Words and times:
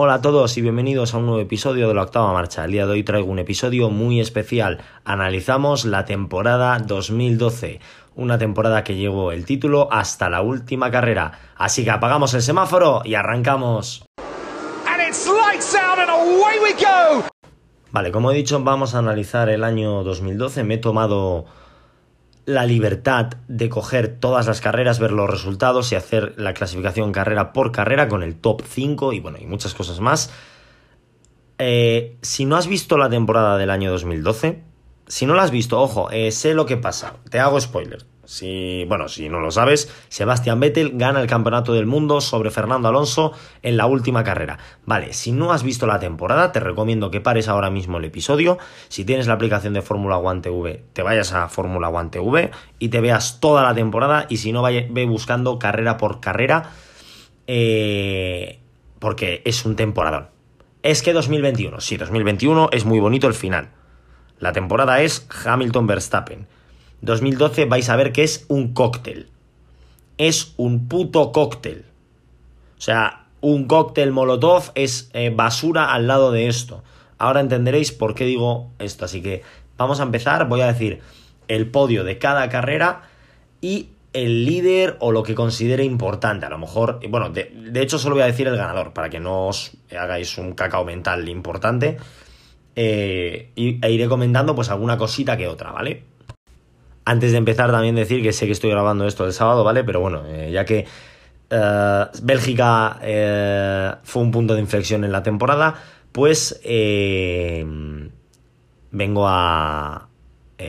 Hola 0.00 0.14
a 0.14 0.20
todos 0.22 0.56
y 0.56 0.62
bienvenidos 0.62 1.12
a 1.12 1.18
un 1.18 1.26
nuevo 1.26 1.40
episodio 1.40 1.88
de 1.88 1.94
la 1.94 2.02
octava 2.02 2.32
marcha. 2.32 2.64
El 2.64 2.70
día 2.70 2.86
de 2.86 2.92
hoy 2.92 3.02
traigo 3.02 3.32
un 3.32 3.40
episodio 3.40 3.90
muy 3.90 4.20
especial. 4.20 4.78
Analizamos 5.04 5.84
la 5.84 6.04
temporada 6.04 6.78
2012, 6.78 7.80
una 8.14 8.38
temporada 8.38 8.84
que 8.84 8.94
llevó 8.94 9.32
el 9.32 9.44
título 9.44 9.88
hasta 9.90 10.30
la 10.30 10.40
última 10.40 10.92
carrera. 10.92 11.32
Así 11.56 11.82
que 11.82 11.90
apagamos 11.90 12.32
el 12.34 12.42
semáforo 12.42 13.02
y 13.04 13.14
arrancamos. 13.14 14.06
Vale, 17.90 18.12
como 18.12 18.30
he 18.30 18.36
dicho, 18.36 18.62
vamos 18.62 18.94
a 18.94 18.98
analizar 18.98 19.48
el 19.48 19.64
año 19.64 20.04
2012. 20.04 20.62
Me 20.62 20.74
he 20.74 20.78
tomado 20.78 21.46
la 22.48 22.64
libertad 22.64 23.34
de 23.46 23.68
coger 23.68 24.08
todas 24.08 24.46
las 24.46 24.62
carreras, 24.62 24.98
ver 24.98 25.12
los 25.12 25.28
resultados 25.28 25.92
y 25.92 25.96
hacer 25.96 26.32
la 26.38 26.54
clasificación 26.54 27.12
carrera 27.12 27.52
por 27.52 27.72
carrera 27.72 28.08
con 28.08 28.22
el 28.22 28.36
top 28.36 28.62
5 28.66 29.12
y 29.12 29.20
bueno, 29.20 29.36
y 29.38 29.44
muchas 29.44 29.74
cosas 29.74 30.00
más. 30.00 30.32
Eh, 31.58 32.16
si 32.22 32.46
no 32.46 32.56
has 32.56 32.66
visto 32.66 32.96
la 32.96 33.10
temporada 33.10 33.58
del 33.58 33.68
año 33.68 33.90
2012, 33.90 34.62
si 35.06 35.26
no 35.26 35.34
la 35.34 35.42
has 35.42 35.50
visto, 35.50 35.78
ojo, 35.78 36.10
eh, 36.10 36.30
sé 36.32 36.54
lo 36.54 36.64
que 36.64 36.78
pasa, 36.78 37.16
te 37.28 37.38
hago 37.38 37.60
spoiler. 37.60 38.06
Si, 38.28 38.84
bueno, 38.84 39.08
si 39.08 39.30
no 39.30 39.40
lo 39.40 39.50
sabes, 39.50 39.90
Sebastián 40.10 40.60
Vettel 40.60 40.98
gana 40.98 41.22
el 41.22 41.26
campeonato 41.26 41.72
del 41.72 41.86
mundo 41.86 42.20
sobre 42.20 42.50
Fernando 42.50 42.86
Alonso 42.86 43.32
en 43.62 43.78
la 43.78 43.86
última 43.86 44.22
carrera. 44.22 44.58
Vale, 44.84 45.14
si 45.14 45.32
no 45.32 45.50
has 45.50 45.62
visto 45.62 45.86
la 45.86 45.98
temporada, 45.98 46.52
te 46.52 46.60
recomiendo 46.60 47.10
que 47.10 47.22
pares 47.22 47.48
ahora 47.48 47.70
mismo 47.70 47.96
el 47.96 48.04
episodio. 48.04 48.58
Si 48.88 49.06
tienes 49.06 49.28
la 49.28 49.32
aplicación 49.32 49.72
de 49.72 49.80
Fórmula 49.80 50.18
One 50.18 50.42
TV, 50.42 50.82
te 50.92 51.02
vayas 51.02 51.32
a 51.32 51.48
Fórmula 51.48 51.88
One 51.88 52.10
TV 52.10 52.50
y 52.78 52.90
te 52.90 53.00
veas 53.00 53.40
toda 53.40 53.62
la 53.62 53.74
temporada. 53.74 54.26
Y 54.28 54.36
si 54.36 54.52
no, 54.52 54.62
ve 54.62 55.06
buscando 55.08 55.58
carrera 55.58 55.96
por 55.96 56.20
carrera, 56.20 56.72
eh, 57.46 58.58
porque 58.98 59.40
es 59.46 59.64
un 59.64 59.74
temporadón. 59.74 60.28
Es 60.82 61.02
que 61.02 61.14
2021, 61.14 61.80
sí, 61.80 61.96
2021 61.96 62.68
es 62.72 62.84
muy 62.84 63.00
bonito 63.00 63.26
el 63.26 63.32
final. 63.32 63.70
La 64.38 64.52
temporada 64.52 65.00
es 65.00 65.26
Hamilton-Verstappen 65.46 66.57
2012 67.00 67.66
vais 67.66 67.88
a 67.88 67.96
ver 67.96 68.12
que 68.12 68.24
es 68.24 68.44
un 68.48 68.74
cóctel. 68.74 69.28
Es 70.16 70.54
un 70.56 70.88
puto 70.88 71.32
cóctel. 71.32 71.84
O 72.76 72.80
sea, 72.80 73.26
un 73.40 73.66
cóctel 73.66 74.12
molotov 74.12 74.72
es 74.74 75.10
eh, 75.12 75.30
basura 75.34 75.92
al 75.92 76.06
lado 76.06 76.32
de 76.32 76.48
esto. 76.48 76.82
Ahora 77.18 77.40
entenderéis 77.40 77.92
por 77.92 78.14
qué 78.14 78.24
digo 78.24 78.70
esto. 78.78 79.04
Así 79.04 79.22
que 79.22 79.42
vamos 79.76 80.00
a 80.00 80.04
empezar. 80.04 80.48
Voy 80.48 80.60
a 80.60 80.66
decir 80.66 81.00
el 81.46 81.70
podio 81.70 82.04
de 82.04 82.18
cada 82.18 82.48
carrera 82.48 83.02
y 83.60 83.88
el 84.12 84.44
líder 84.44 84.96
o 85.00 85.12
lo 85.12 85.22
que 85.22 85.34
considere 85.34 85.84
importante. 85.84 86.46
A 86.46 86.50
lo 86.50 86.58
mejor, 86.58 87.00
bueno, 87.08 87.30
de, 87.30 87.52
hecho 87.74 87.98
solo 87.98 88.16
voy 88.16 88.22
a 88.22 88.26
decir 88.26 88.48
el 88.48 88.56
ganador 88.56 88.92
para 88.92 89.10
que 89.10 89.20
no 89.20 89.46
os 89.48 89.72
hagáis 89.96 90.36
un 90.38 90.52
cacao 90.52 90.84
mental 90.84 91.28
importante. 91.28 91.98
Eh, 92.74 93.50
e 93.56 93.90
iré 93.90 94.08
comentando 94.08 94.54
pues 94.54 94.70
alguna 94.70 94.96
cosita 94.96 95.36
que 95.36 95.48
otra, 95.48 95.72
¿vale? 95.72 96.04
Antes 97.08 97.32
de 97.32 97.38
empezar 97.38 97.70
también 97.70 97.94
decir 97.94 98.22
que 98.22 98.34
sé 98.34 98.44
que 98.44 98.52
estoy 98.52 98.68
grabando 98.68 99.06
esto 99.06 99.24
el 99.24 99.32
sábado, 99.32 99.64
¿vale? 99.64 99.82
Pero 99.82 99.98
bueno, 99.98 100.24
eh, 100.26 100.50
ya 100.52 100.66
que 100.66 100.84
eh, 101.48 102.04
Bélgica 102.22 102.98
eh, 103.00 103.94
fue 104.02 104.20
un 104.20 104.30
punto 104.30 104.52
de 104.52 104.60
inflexión 104.60 105.04
en 105.04 105.12
la 105.12 105.22
temporada, 105.22 105.74
pues 106.12 106.60
vengo 108.90 109.26
a... 109.26 110.10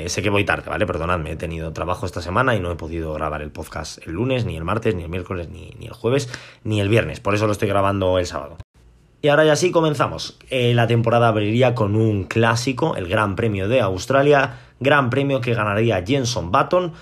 sé 0.05 0.21
que 0.21 0.29
voy 0.29 0.45
tarde, 0.45 0.69
¿vale? 0.69 0.85
Perdonadme, 0.85 1.31
he 1.31 1.35
tenido 1.35 1.73
trabajo 1.73 2.05
esta 2.05 2.21
semana 2.21 2.55
y 2.55 2.61
no 2.61 2.71
he 2.71 2.77
podido 2.77 3.11
grabar 3.13 3.41
el 3.41 3.51
podcast 3.51 4.07
el 4.07 4.13
lunes, 4.13 4.45
ni 4.45 4.55
el 4.55 4.63
martes, 4.63 4.95
ni 4.95 5.03
el 5.03 5.09
miércoles, 5.09 5.49
ni, 5.49 5.73
ni 5.77 5.87
el 5.87 5.93
jueves, 5.93 6.29
ni 6.63 6.79
el 6.79 6.87
viernes. 6.87 7.19
Por 7.19 7.35
eso 7.35 7.47
lo 7.47 7.51
estoy 7.51 7.67
grabando 7.67 8.17
el 8.17 8.27
sábado. 8.27 8.55
Y 9.21 9.27
ahora 9.27 9.43
ya 9.45 9.55
sí 9.55 9.71
comenzamos. 9.71 10.37
la 10.49 10.87
temporada 10.87 11.27
abriría 11.27 11.75
con 11.75 11.95
un 11.95 12.23
clásico, 12.23 12.95
el 12.95 13.07
Gran 13.07 13.35
Premio 13.35 13.67
de 13.67 13.81
Australia, 13.81 14.57
gran 14.79 15.09
premio 15.09 15.41
que 15.41 15.53
ganaría 15.53 16.03
Jenson 16.05 16.51
Button 16.51 16.93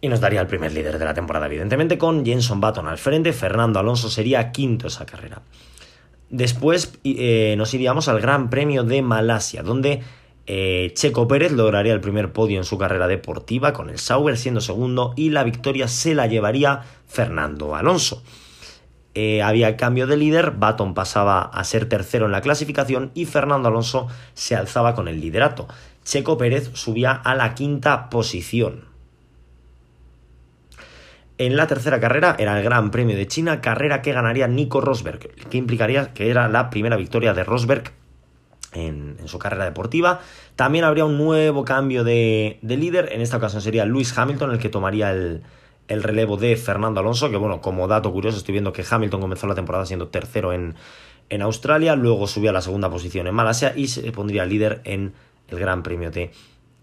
y 0.00 0.08
nos 0.08 0.20
daría 0.20 0.40
el 0.40 0.46
primer 0.46 0.72
líder 0.72 0.98
de 0.98 1.04
la 1.04 1.14
temporada, 1.14 1.46
evidentemente, 1.46 1.96
con 1.96 2.24
Jenson 2.26 2.60
Button 2.60 2.86
al 2.86 2.98
frente, 2.98 3.32
Fernando 3.32 3.78
Alonso 3.78 4.10
sería 4.10 4.52
quinto 4.52 4.86
esa 4.86 5.06
carrera. 5.06 5.40
Después 6.28 6.98
eh, 7.04 7.54
nos 7.56 7.72
iríamos 7.72 8.08
al 8.08 8.20
Gran 8.20 8.50
Premio 8.50 8.84
de 8.84 9.00
Malasia, 9.00 9.62
donde 9.62 10.02
eh, 10.46 10.92
Checo 10.94 11.26
Pérez 11.26 11.52
lograría 11.52 11.94
el 11.94 12.02
primer 12.02 12.32
podio 12.32 12.58
en 12.58 12.64
su 12.64 12.76
carrera 12.76 13.08
deportiva 13.08 13.72
con 13.72 13.88
el 13.88 13.98
Sauber 13.98 14.36
siendo 14.36 14.60
segundo 14.60 15.14
y 15.16 15.30
la 15.30 15.42
victoria 15.42 15.88
se 15.88 16.14
la 16.14 16.26
llevaría 16.26 16.82
Fernando 17.06 17.74
Alonso. 17.74 18.22
Eh, 19.14 19.42
había 19.42 19.76
cambio 19.76 20.06
de 20.06 20.16
líder, 20.16 20.50
Button 20.52 20.92
pasaba 20.92 21.42
a 21.42 21.62
ser 21.64 21.88
tercero 21.88 22.26
en 22.26 22.32
la 22.32 22.40
clasificación 22.40 23.12
y 23.14 23.26
Fernando 23.26 23.68
Alonso 23.68 24.08
se 24.34 24.56
alzaba 24.56 24.94
con 24.94 25.06
el 25.06 25.20
liderato. 25.20 25.68
Checo 26.02 26.36
Pérez 26.36 26.70
subía 26.74 27.12
a 27.12 27.34
la 27.34 27.54
quinta 27.54 28.10
posición. 28.10 28.84
En 31.38 31.56
la 31.56 31.66
tercera 31.66 31.98
carrera 31.98 32.36
era 32.38 32.56
el 32.56 32.64
Gran 32.64 32.90
Premio 32.90 33.16
de 33.16 33.26
China, 33.26 33.60
carrera 33.60 34.02
que 34.02 34.12
ganaría 34.12 34.46
Nico 34.46 34.80
Rosberg, 34.80 35.18
que 35.18 35.56
implicaría 35.56 36.12
que 36.12 36.30
era 36.30 36.48
la 36.48 36.70
primera 36.70 36.96
victoria 36.96 37.34
de 37.34 37.42
Rosberg 37.42 37.92
en, 38.72 39.16
su 39.26 39.38
carrera 39.38 39.64
deportiva. 39.64 40.20
También 40.56 40.84
habría 40.84 41.04
un 41.04 41.18
nuevo 41.18 41.64
cambio 41.64 42.04
de, 42.04 42.58
líder, 42.62 43.10
en 43.12 43.20
esta 43.20 43.38
ocasión 43.38 43.62
sería 43.62 43.84
Lewis 43.84 44.16
Hamilton 44.16 44.52
el 44.52 44.58
que 44.58 44.68
tomaría 44.68 45.10
el, 45.10 45.42
relevo 45.88 46.36
de 46.36 46.56
Fernando 46.56 47.00
Alonso, 47.00 47.30
que 47.30 47.36
bueno, 47.36 47.60
como 47.60 47.86
dato 47.88 48.12
curioso 48.12 48.38
estoy 48.38 48.52
viendo 48.52 48.72
que 48.72 48.84
Hamilton 48.88 49.20
comenzó 49.20 49.46
la 49.46 49.54
temporada 49.54 49.86
siendo 49.86 50.08
tercero 50.08 50.52
en, 50.52 50.74
en 51.28 51.42
Australia, 51.42 51.96
luego 51.96 52.26
subió 52.26 52.50
a 52.50 52.52
la 52.52 52.62
segunda 52.62 52.90
posición 52.90 53.26
en 53.26 53.34
Malasia 53.34 53.72
y 53.76 53.88
se 53.88 54.10
pondría 54.12 54.44
líder 54.46 54.80
en 54.84 55.12
el 55.48 55.58
Gran 55.58 55.82
Premio 55.82 56.10
de 56.10 56.32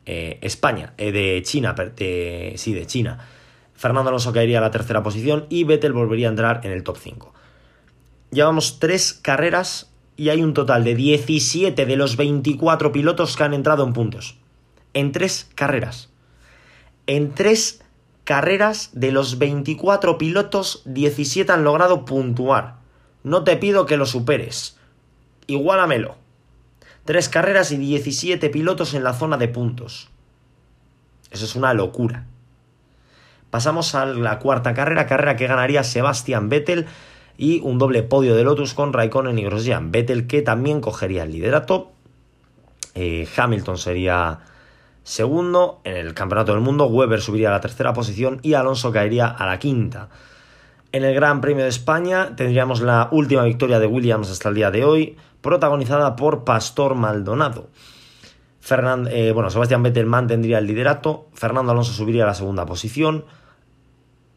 eh, 0.05 0.39
España, 0.41 0.93
eh, 0.97 1.11
de 1.11 1.41
China, 1.43 1.75
sí, 2.55 2.73
de 2.73 2.85
China. 2.85 3.19
Fernando 3.73 4.09
Alonso 4.09 4.31
caería 4.31 4.59
a 4.59 4.61
la 4.61 4.71
tercera 4.71 5.01
posición 5.01 5.47
y 5.49 5.63
Vettel 5.63 5.93
volvería 5.93 6.27
a 6.27 6.31
entrar 6.31 6.61
en 6.63 6.71
el 6.71 6.83
top 6.83 6.97
5. 6.97 7.33
Llevamos 8.31 8.79
tres 8.79 9.13
carreras 9.13 9.91
y 10.15 10.29
hay 10.29 10.43
un 10.43 10.53
total 10.53 10.83
de 10.83 10.95
17 10.95 11.85
de 11.85 11.95
los 11.95 12.15
24 12.15 12.91
pilotos 12.91 13.35
que 13.35 13.43
han 13.43 13.53
entrado 13.53 13.83
en 13.83 13.93
puntos. 13.93 14.37
En 14.93 15.11
tres 15.11 15.49
carreras. 15.55 16.09
En 17.07 17.33
tres 17.33 17.81
carreras 18.23 18.89
de 18.93 19.11
los 19.11 19.37
24 19.37 20.17
pilotos, 20.17 20.81
17 20.85 21.51
han 21.51 21.63
logrado 21.63 22.05
puntuar. 22.05 22.75
No 23.23 23.43
te 23.43 23.57
pido 23.57 23.85
que 23.85 23.97
lo 23.97 24.05
superes. 24.05 24.77
Igualamelo. 25.47 26.15
Tres 27.05 27.29
carreras 27.29 27.71
y 27.71 27.77
17 27.77 28.49
pilotos 28.49 28.93
en 28.93 29.03
la 29.03 29.13
zona 29.13 29.37
de 29.37 29.47
puntos. 29.47 30.09
Eso 31.31 31.45
es 31.45 31.55
una 31.55 31.73
locura. 31.73 32.25
Pasamos 33.49 33.95
a 33.95 34.05
la 34.05 34.39
cuarta 34.39 34.73
carrera, 34.73 35.07
carrera 35.07 35.35
que 35.35 35.47
ganaría 35.47 35.83
Sebastian 35.83 36.49
Vettel 36.49 36.87
y 37.37 37.59
un 37.61 37.77
doble 37.77 38.03
podio 38.03 38.35
de 38.35 38.43
Lotus 38.43 38.73
con 38.73 38.93
Raikkonen 38.93 39.39
y 39.39 39.43
Grosjean. 39.43 39.91
Vettel 39.91 40.27
que 40.27 40.41
también 40.41 40.79
cogería 40.79 41.23
el 41.23 41.31
liderato. 41.31 41.91
Eh, 42.95 43.27
Hamilton 43.35 43.77
sería 43.77 44.39
segundo 45.03 45.81
en 45.83 45.95
el 45.95 46.13
Campeonato 46.13 46.53
del 46.53 46.61
Mundo. 46.61 46.85
Weber 46.85 47.21
subiría 47.21 47.49
a 47.49 47.53
la 47.53 47.61
tercera 47.61 47.93
posición 47.93 48.39
y 48.41 48.53
Alonso 48.53 48.91
caería 48.91 49.27
a 49.27 49.45
la 49.45 49.59
quinta. 49.59 50.09
En 50.91 51.03
el 51.03 51.15
Gran 51.15 51.39
Premio 51.41 51.63
de 51.63 51.69
España 51.69 52.35
tendríamos 52.35 52.81
la 52.81 53.07
última 53.11 53.43
victoria 53.43 53.79
de 53.79 53.87
Williams 53.87 54.29
hasta 54.29 54.49
el 54.49 54.55
día 54.55 54.71
de 54.71 54.83
hoy, 54.83 55.17
protagonizada 55.41 56.15
por 56.15 56.43
Pastor 56.43 56.95
Maldonado. 56.95 57.69
Eh, 59.09 59.31
bueno, 59.33 59.49
Sebastián 59.49 59.83
Vettel 59.83 60.05
mantendría 60.05 60.59
el 60.59 60.67
liderato, 60.67 61.27
Fernando 61.33 61.71
Alonso 61.71 61.93
subiría 61.93 62.23
a 62.23 62.27
la 62.27 62.33
segunda 62.33 62.65
posición 62.65 63.25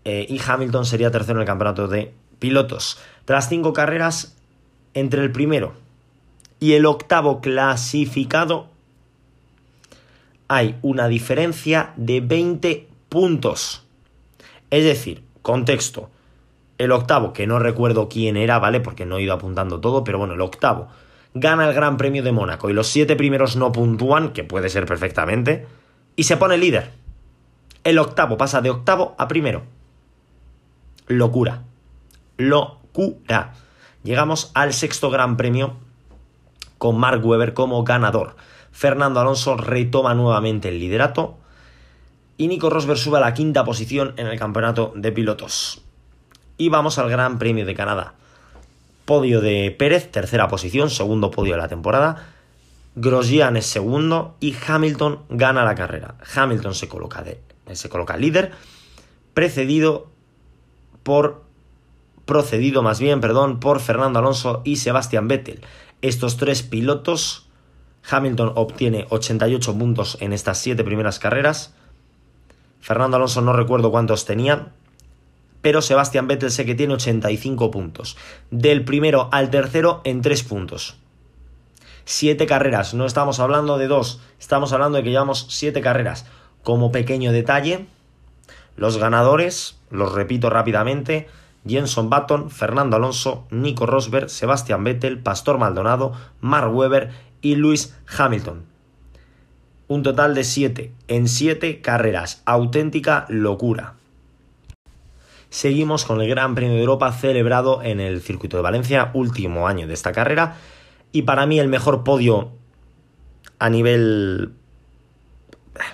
eh, 0.04 0.26
y 0.28 0.40
Hamilton 0.44 0.86
sería 0.86 1.10
tercero 1.10 1.38
en 1.38 1.42
el 1.42 1.46
campeonato 1.46 1.88
de 1.88 2.14
pilotos. 2.38 2.98
Tras 3.24 3.48
cinco 3.48 3.72
carreras, 3.72 4.36
entre 4.94 5.22
el 5.22 5.30
primero 5.30 5.74
y 6.58 6.72
el 6.72 6.86
octavo 6.86 7.40
clasificado, 7.40 8.68
hay 10.54 10.78
una 10.82 11.08
diferencia 11.08 11.92
de 11.96 12.20
20 12.20 12.88
puntos. 13.08 13.84
Es 14.70 14.84
decir, 14.84 15.24
contexto, 15.42 16.10
el 16.78 16.92
octavo, 16.92 17.32
que 17.32 17.46
no 17.46 17.58
recuerdo 17.58 18.08
quién 18.08 18.36
era, 18.36 18.58
¿vale? 18.58 18.80
Porque 18.80 19.06
no 19.06 19.18
he 19.18 19.22
ido 19.22 19.34
apuntando 19.34 19.80
todo, 19.80 20.04
pero 20.04 20.18
bueno, 20.18 20.34
el 20.34 20.40
octavo 20.40 20.88
gana 21.34 21.66
el 21.68 21.74
Gran 21.74 21.96
Premio 21.96 22.22
de 22.22 22.32
Mónaco 22.32 22.70
y 22.70 22.72
los 22.72 22.86
siete 22.86 23.16
primeros 23.16 23.56
no 23.56 23.72
puntúan, 23.72 24.32
que 24.32 24.44
puede 24.44 24.68
ser 24.68 24.86
perfectamente, 24.86 25.66
y 26.16 26.24
se 26.24 26.36
pone 26.36 26.56
líder. 26.56 26.92
El 27.82 27.98
octavo 27.98 28.38
pasa 28.38 28.60
de 28.60 28.70
octavo 28.70 29.14
a 29.18 29.28
primero. 29.28 29.64
Locura. 31.08 31.62
Locura. 32.38 33.52
Llegamos 34.04 34.50
al 34.54 34.72
sexto 34.72 35.10
Gran 35.10 35.36
Premio 35.36 35.76
con 36.78 36.98
Mark 36.98 37.24
Webber 37.26 37.52
como 37.52 37.82
ganador. 37.82 38.36
Fernando 38.74 39.20
Alonso 39.20 39.56
retoma 39.56 40.14
nuevamente 40.14 40.68
el 40.68 40.80
liderato 40.80 41.38
y 42.36 42.48
Nico 42.48 42.70
Rosberg 42.70 42.98
sube 42.98 43.18
a 43.18 43.20
la 43.20 43.32
quinta 43.32 43.64
posición 43.64 44.14
en 44.16 44.26
el 44.26 44.36
campeonato 44.36 44.92
de 44.96 45.12
pilotos. 45.12 45.80
Y 46.58 46.70
vamos 46.70 46.98
al 46.98 47.08
Gran 47.08 47.38
Premio 47.38 47.64
de 47.66 47.74
Canadá. 47.74 48.14
Podio 49.04 49.40
de 49.40 49.70
Pérez, 49.78 50.10
tercera 50.10 50.48
posición, 50.48 50.90
segundo 50.90 51.30
podio 51.30 51.52
de 51.52 51.58
la 51.58 51.68
temporada. 51.68 52.26
Grosjean 52.96 53.56
es 53.56 53.66
segundo 53.66 54.34
y 54.40 54.56
Hamilton 54.66 55.20
gana 55.28 55.64
la 55.64 55.76
carrera. 55.76 56.16
Hamilton 56.34 56.74
se 56.74 56.88
coloca, 56.88 57.22
de, 57.22 57.40
se 57.74 57.88
coloca 57.88 58.16
líder, 58.16 58.50
precedido 59.34 60.08
por 61.04 61.44
procedido 62.24 62.82
más 62.82 62.98
bien, 62.98 63.20
perdón, 63.20 63.60
por 63.60 63.78
Fernando 63.78 64.18
Alonso 64.18 64.62
y 64.64 64.76
Sebastian 64.76 65.28
Vettel. 65.28 65.60
Estos 66.02 66.36
tres 66.36 66.64
pilotos, 66.64 67.43
Hamilton 68.10 68.52
obtiene 68.54 69.06
88 69.10 69.78
puntos 69.78 70.18
en 70.20 70.32
estas 70.32 70.58
siete 70.58 70.84
primeras 70.84 71.18
carreras. 71.18 71.74
Fernando 72.80 73.16
Alonso 73.16 73.40
no 73.40 73.52
recuerdo 73.52 73.90
cuántos 73.90 74.26
tenía, 74.26 74.68
pero 75.62 75.80
Sebastian 75.80 76.28
Vettel 76.28 76.50
sé 76.50 76.66
que 76.66 76.74
tiene 76.74 76.94
85 76.94 77.70
puntos. 77.70 78.18
Del 78.50 78.84
primero 78.84 79.30
al 79.32 79.50
tercero 79.50 80.02
en 80.04 80.20
3 80.20 80.42
puntos. 80.42 80.96
7 82.04 82.44
carreras, 82.44 82.92
no 82.92 83.06
estamos 83.06 83.40
hablando 83.40 83.78
de 83.78 83.88
2, 83.88 84.20
estamos 84.38 84.74
hablando 84.74 84.98
de 84.98 85.04
que 85.04 85.10
llevamos 85.10 85.46
7 85.48 85.80
carreras. 85.80 86.26
Como 86.62 86.92
pequeño 86.92 87.32
detalle, 87.32 87.86
los 88.76 88.98
ganadores, 88.98 89.78
los 89.90 90.12
repito 90.12 90.50
rápidamente, 90.50 91.28
Jenson 91.66 92.10
Button, 92.10 92.50
Fernando 92.50 92.96
Alonso, 92.96 93.46
Nico 93.50 93.86
Rosberg, 93.86 94.28
Sebastian 94.28 94.84
Vettel, 94.84 95.18
Pastor 95.18 95.56
Maldonado, 95.56 96.12
Mark 96.42 96.74
Webber 96.74 97.10
y 97.44 97.56
Lewis 97.56 97.94
Hamilton. 98.18 98.64
Un 99.86 100.02
total 100.02 100.34
de 100.34 100.44
7 100.44 100.92
en 101.08 101.28
7 101.28 101.82
carreras. 101.82 102.42
Auténtica 102.46 103.26
locura. 103.28 103.94
Seguimos 105.50 106.06
con 106.06 106.22
el 106.22 106.28
Gran 106.28 106.54
Premio 106.54 106.74
de 106.74 106.80
Europa 106.80 107.12
celebrado 107.12 107.82
en 107.82 108.00
el 108.00 108.22
Circuito 108.22 108.56
de 108.56 108.62
Valencia, 108.62 109.10
último 109.12 109.68
año 109.68 109.86
de 109.86 109.92
esta 109.92 110.12
carrera. 110.12 110.56
Y 111.12 111.22
para 111.22 111.46
mí 111.46 111.60
el 111.60 111.68
mejor 111.68 112.02
podio 112.02 112.52
a 113.58 113.68
nivel 113.68 114.54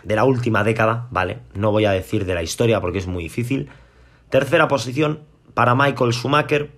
de 0.05 0.17
la 0.17 0.25
última 0.25 0.63
década, 0.63 1.09
¿vale? 1.11 1.41
No 1.55 1.73
voy 1.73 1.85
a 1.85 1.91
decir 1.91 2.27
de 2.27 2.35
la 2.35 2.45
historia 2.45 2.81
porque 2.81 2.99
es 2.99 3.09
muy 3.09 3.25
difícil. 3.25 3.69
Tercera 4.29 4.69
posición, 4.69 5.25
para 5.53 5.75
Michael 5.75 6.13
Schumacher. 6.13 6.71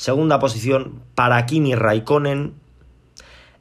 Segunda 0.00 0.38
posición 0.38 1.02
para 1.14 1.44
Kimi 1.44 1.74
Raikkonen. 1.74 2.54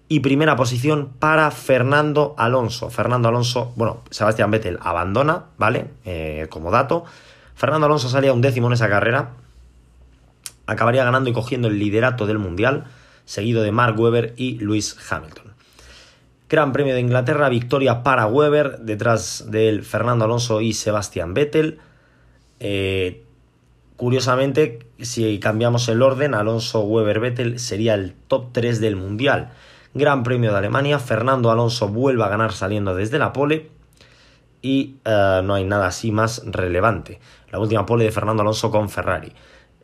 Y 0.08 0.22
primera 0.22 0.56
posición 0.56 1.10
para 1.20 1.52
Fernando 1.52 2.34
Alonso. 2.38 2.90
Fernando 2.90 3.28
Alonso, 3.28 3.74
bueno, 3.76 4.04
Sebastián 4.10 4.50
Vettel 4.50 4.80
abandona, 4.82 5.48
¿vale? 5.58 5.90
Eh, 6.06 6.48
como 6.50 6.72
dato. 6.72 7.04
Fernando 7.56 7.88
Alonso 7.88 8.08
salía 8.08 8.32
un 8.32 8.40
décimo 8.40 8.68
en 8.68 8.74
esa 8.74 8.88
carrera. 8.88 9.32
Acabaría 10.66 11.04
ganando 11.04 11.30
y 11.30 11.34
cogiendo 11.34 11.68
el 11.68 11.78
liderato 11.78 12.26
del 12.26 12.40
Mundial, 12.40 12.86
seguido 13.26 13.62
de 13.62 13.74
Mark 13.74 14.00
Webber 14.00 14.34
y 14.38 14.60
Lewis 14.60 14.96
Hamilton. 15.12 15.52
Gran 16.48 16.72
Premio 16.72 16.94
de 16.94 17.02
Inglaterra, 17.02 17.50
victoria 17.50 18.02
para 18.02 18.28
Webber, 18.28 18.80
detrás 18.80 19.52
de 19.52 19.68
él 19.68 19.84
Fernando 19.84 20.24
Alonso 20.24 20.62
y 20.62 20.72
Sebastián 20.72 21.34
Vettel. 21.34 21.80
Eh, 22.62 23.26
curiosamente, 24.00 24.80
si 25.02 25.40
cambiamos 25.40 25.90
el 25.90 26.02
orden, 26.02 26.34
Alonso 26.34 26.80
Weber 26.80 27.20
Vettel 27.20 27.60
sería 27.60 27.96
el 27.96 28.14
top 28.14 28.54
3 28.54 28.80
del 28.80 28.96
Mundial. 28.96 29.50
Gran 29.94 30.24
Premio 30.24 30.52
de 30.52 30.58
Alemania, 30.58 31.00
Fernando 31.00 31.52
Alonso 31.52 31.90
vuelve 31.90 32.24
a 32.24 32.30
ganar 32.30 32.54
saliendo 32.54 32.96
desde 32.96 33.20
la 33.20 33.34
pole 33.34 33.70
y 34.62 34.96
eh, 35.04 35.42
no 35.44 35.54
hay 35.54 35.66
nada 35.66 35.88
así 35.88 36.14
más 36.14 36.42
relevante. 36.46 37.20
La 37.52 37.60
última 37.60 37.86
pole 37.86 38.06
de 38.06 38.12
Fernando 38.14 38.42
Alonso 38.42 38.72
con 38.72 38.90
Ferrari. 38.90 39.34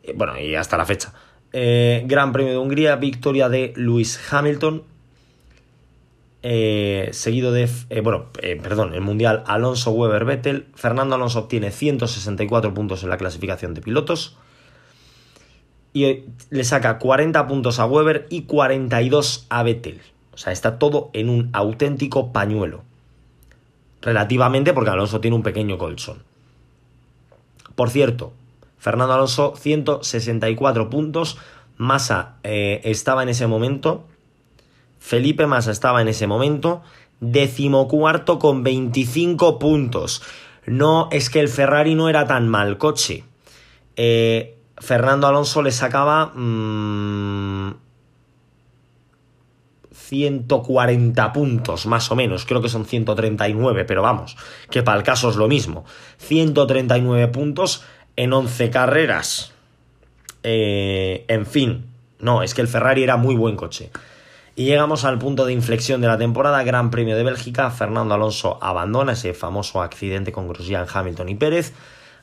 Eh, 0.02 0.14
bueno, 0.16 0.40
y 0.40 0.54
hasta 0.54 0.78
la 0.78 0.86
fecha. 0.86 1.12
Gran 1.52 2.32
Premio 2.32 2.52
de 2.52 2.58
Hungría, 2.58 2.96
victoria 2.96 3.50
de 3.50 3.74
Lewis 3.76 4.32
Hamilton, 4.32 4.82
eh, 6.42 7.08
seguido 7.12 7.50
de, 7.50 7.68
eh, 7.90 8.00
bueno, 8.00 8.26
eh, 8.40 8.58
perdón, 8.62 8.94
el 8.94 9.00
Mundial 9.00 9.42
Alonso 9.46 9.90
Weber 9.90 10.24
Vettel. 10.24 10.66
Fernando 10.74 11.14
Alonso 11.14 11.40
obtiene 11.40 11.70
164 11.70 12.74
puntos 12.74 13.02
en 13.02 13.10
la 13.10 13.16
clasificación 13.16 13.74
de 13.74 13.80
pilotos. 13.80 14.36
Y 15.92 16.24
le 16.50 16.64
saca 16.64 16.98
40 16.98 17.46
puntos 17.46 17.78
a 17.78 17.86
Weber 17.86 18.26
y 18.28 18.42
42 18.42 19.46
a 19.48 19.62
Vettel. 19.62 20.00
O 20.32 20.36
sea, 20.36 20.52
está 20.52 20.78
todo 20.78 21.10
en 21.14 21.30
un 21.30 21.48
auténtico 21.52 22.32
pañuelo. 22.32 22.82
Relativamente 24.02 24.74
porque 24.74 24.90
Alonso 24.90 25.20
tiene 25.20 25.36
un 25.36 25.42
pequeño 25.42 25.78
colchón. 25.78 26.22
Por 27.74 27.88
cierto, 27.88 28.34
Fernando 28.78 29.14
Alonso 29.14 29.54
164 29.56 30.90
puntos. 30.90 31.38
Massa 31.78 32.36
estaba 32.42 33.22
en 33.22 33.30
ese 33.30 33.46
momento 33.46 34.06
Felipe 35.06 35.46
Massa 35.46 35.70
estaba 35.70 36.02
en 36.02 36.08
ese 36.08 36.26
momento 36.26 36.82
decimocuarto 37.20 38.40
con 38.40 38.64
25 38.64 39.60
puntos. 39.60 40.20
No 40.66 41.08
es 41.12 41.30
que 41.30 41.38
el 41.38 41.48
Ferrari 41.48 41.94
no 41.94 42.08
era 42.08 42.26
tan 42.26 42.48
mal 42.48 42.76
coche. 42.76 43.22
Eh, 43.94 44.58
Fernando 44.76 45.28
Alonso 45.28 45.62
le 45.62 45.70
sacaba 45.70 46.32
140 49.92 51.28
mm, 51.28 51.32
puntos, 51.32 51.86
más 51.86 52.10
o 52.10 52.16
menos. 52.16 52.44
Creo 52.44 52.60
que 52.60 52.68
son 52.68 52.84
139, 52.84 53.84
pero 53.84 54.02
vamos, 54.02 54.36
que 54.70 54.82
para 54.82 54.98
el 54.98 55.04
caso 55.04 55.30
es 55.30 55.36
lo 55.36 55.46
mismo. 55.46 55.84
139 56.18 57.28
puntos 57.28 57.84
en 58.16 58.32
11 58.32 58.70
carreras. 58.70 59.52
Eh, 60.42 61.24
en 61.28 61.46
fin, 61.46 61.86
no, 62.18 62.42
es 62.42 62.54
que 62.54 62.62
el 62.62 62.66
Ferrari 62.66 63.04
era 63.04 63.16
muy 63.16 63.36
buen 63.36 63.54
coche. 63.54 63.92
Y 64.58 64.64
llegamos 64.64 65.04
al 65.04 65.18
punto 65.18 65.44
de 65.44 65.52
inflexión 65.52 66.00
de 66.00 66.06
la 66.08 66.16
temporada, 66.16 66.64
Gran 66.64 66.90
Premio 66.90 67.14
de 67.14 67.22
Bélgica, 67.22 67.70
Fernando 67.70 68.14
Alonso 68.14 68.58
abandona 68.62 69.12
ese 69.12 69.34
famoso 69.34 69.82
accidente 69.82 70.32
con 70.32 70.48
Grosjean, 70.48 70.86
Hamilton 70.90 71.28
y 71.28 71.34
Pérez, 71.34 71.74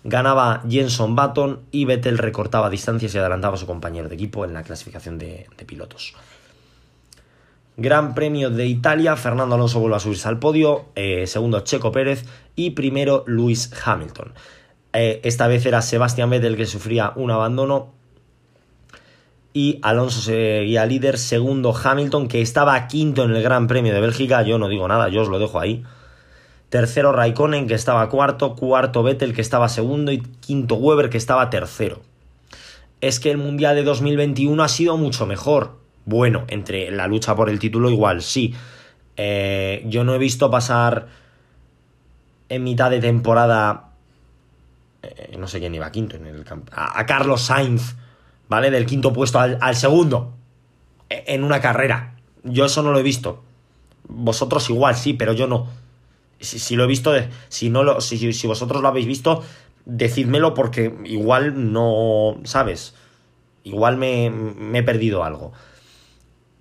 ganaba 0.04 0.64
Jenson 0.68 1.16
Button 1.16 1.60
y 1.70 1.86
Vettel 1.86 2.18
recortaba 2.18 2.72
distancias 2.72 3.14
y 3.14 3.20
adelantaba 3.20 3.54
a 3.54 3.58
su 3.60 3.68
compañero 3.68 4.10
de 4.10 4.16
equipo 4.16 4.46
en 4.46 4.54
la 4.56 4.64
clasificación 4.64 5.20
de, 5.20 5.46
pilotos. 5.68 6.16
Gran 7.78 8.16
Premio 8.16 8.50
de 8.50 8.66
Italia, 8.66 9.16
Fernando 9.16 9.54
Alonso 9.54 9.80
vuelve 9.80 9.98
a 9.98 10.00
subirse 10.00 10.28
al 10.28 10.40
podio, 10.40 10.86
eh, 10.96 11.28
segundo 11.28 11.60
Checo 11.60 11.92
Pérez. 11.92 12.26
Y 12.56 12.72
primero 12.72 13.24
Lewis 13.28 13.72
Hamilton. 13.86 14.34
Eh, 14.94 15.22
esta 15.24 15.48
vez 15.48 15.66
era 15.68 15.84
Sebastian 15.84 16.32
Vettel 16.32 16.56
que 16.56 16.66
sufría 16.66 17.14
un 17.16 17.30
abandono 17.30 17.94
y 19.54 19.80
Alonso 19.84 20.20
seguía 20.20 20.86
líder, 20.88 21.20
segundo 21.20 21.76
Hamilton, 21.76 22.28
que 22.28 22.42
estaba 22.42 22.88
quinto 22.88 23.24
en 23.24 23.36
el 23.36 23.44
Gran 23.44 23.68
Premio 23.68 23.94
de 23.94 24.02
Bélgica, 24.02 24.42
yo 24.42 24.58
no 24.58 24.68
digo 24.68 24.88
nada, 24.88 25.10
yo 25.10 25.22
os 25.22 25.30
lo 25.30 25.38
dejo 25.38 25.60
ahí. 25.60 25.84
Tercero 26.70 27.12
Raikkonen, 27.12 27.68
que 27.68 27.76
estaba 27.76 28.10
cuarto, 28.10 28.56
cuarto 28.56 29.04
Vettel, 29.04 29.36
que 29.36 29.42
estaba 29.42 29.70
segundo, 29.70 30.12
y 30.12 30.22
quinto 30.40 30.76
Weber, 30.76 31.12
que 31.12 31.20
estaba 31.20 31.52
tercero. 31.52 32.02
Es 33.00 33.20
que 33.20 33.30
el 33.30 33.38
Mundial 33.38 33.76
de 33.76 33.84
2021 33.84 34.64
ha 34.64 34.68
sido 34.68 34.98
mucho 34.98 35.28
mejor. 35.28 35.78
Bueno, 36.06 36.46
entre 36.48 36.90
la 36.90 37.06
lucha 37.06 37.36
por 37.36 37.50
el 37.50 37.60
título 37.60 37.92
igual, 37.92 38.24
sí. 38.24 38.56
Eh, 39.18 39.84
yo 39.86 40.04
no 40.04 40.16
he 40.16 40.18
visto 40.18 40.50
pasar 40.50 41.08
en 42.50 42.64
mitad 42.64 42.90
de 42.90 43.00
temporada, 43.00 43.92
eh, 45.04 45.36
no 45.38 45.48
sé 45.48 45.60
quién 45.60 45.76
iba 45.76 45.92
quinto 45.92 46.16
en 46.16 46.26
el 46.26 46.44
campo, 46.44 46.72
a 46.76 47.06
Carlos 47.06 47.42
Sainz 47.44 47.96
¿vale? 48.54 48.70
Del 48.70 48.86
quinto 48.86 49.14
puesto 49.14 49.40
al, 49.40 49.76
segundo 49.76 50.32
e, 51.10 51.24
en 51.26 51.44
una 51.44 51.60
carrera. 51.60 52.18
Yo 52.44 52.66
eso 52.66 52.84
no 52.84 52.92
lo 52.92 53.00
he 53.00 53.04
visto. 53.04 53.42
Vosotros 54.08 54.70
igual, 54.70 54.96
sí, 54.96 55.14
pero 55.14 55.34
yo 55.34 55.48
no. 55.48 55.68
Si, 56.40 56.76
lo 56.76 56.84
he 56.84 56.88
visto, 56.88 57.14
si, 57.50 57.72
no 57.72 57.84
lo, 57.84 58.00
si, 58.00 58.46
vosotros 58.46 58.84
lo 58.84 58.88
habéis 58.88 59.08
visto, 59.08 59.42
decídmelo 59.86 60.54
porque 60.54 60.94
igual 61.06 61.74
no, 61.74 62.38
¿sabes? 62.44 62.94
Igual 63.64 63.98
me, 63.98 64.28
he 64.78 64.84
perdido 64.84 65.24
algo. 65.24 65.52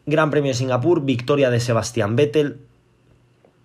Gran 0.07 0.31
Premio 0.31 0.53
de 0.53 0.55
Singapur, 0.55 1.05
victoria 1.05 1.51
de 1.51 1.61
Sebastián 1.61 2.17
Vettel. 2.17 2.61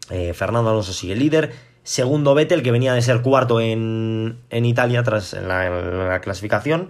Eh, 0.09 0.33
Fernando 0.33 0.71
Alonso 0.71 0.91
sigue 0.91 1.15
líder. 1.15 1.53
Segundo 1.83 2.33
Vettel, 2.33 2.61
que 2.61 2.71
venía 2.71 2.93
de 2.93 3.01
ser 3.01 3.21
cuarto 3.21 3.61
en, 3.61 4.39
en 4.49 4.65
Italia 4.65 5.01
tras 5.03 5.31
la 5.31 6.19
clasificación 6.21 6.89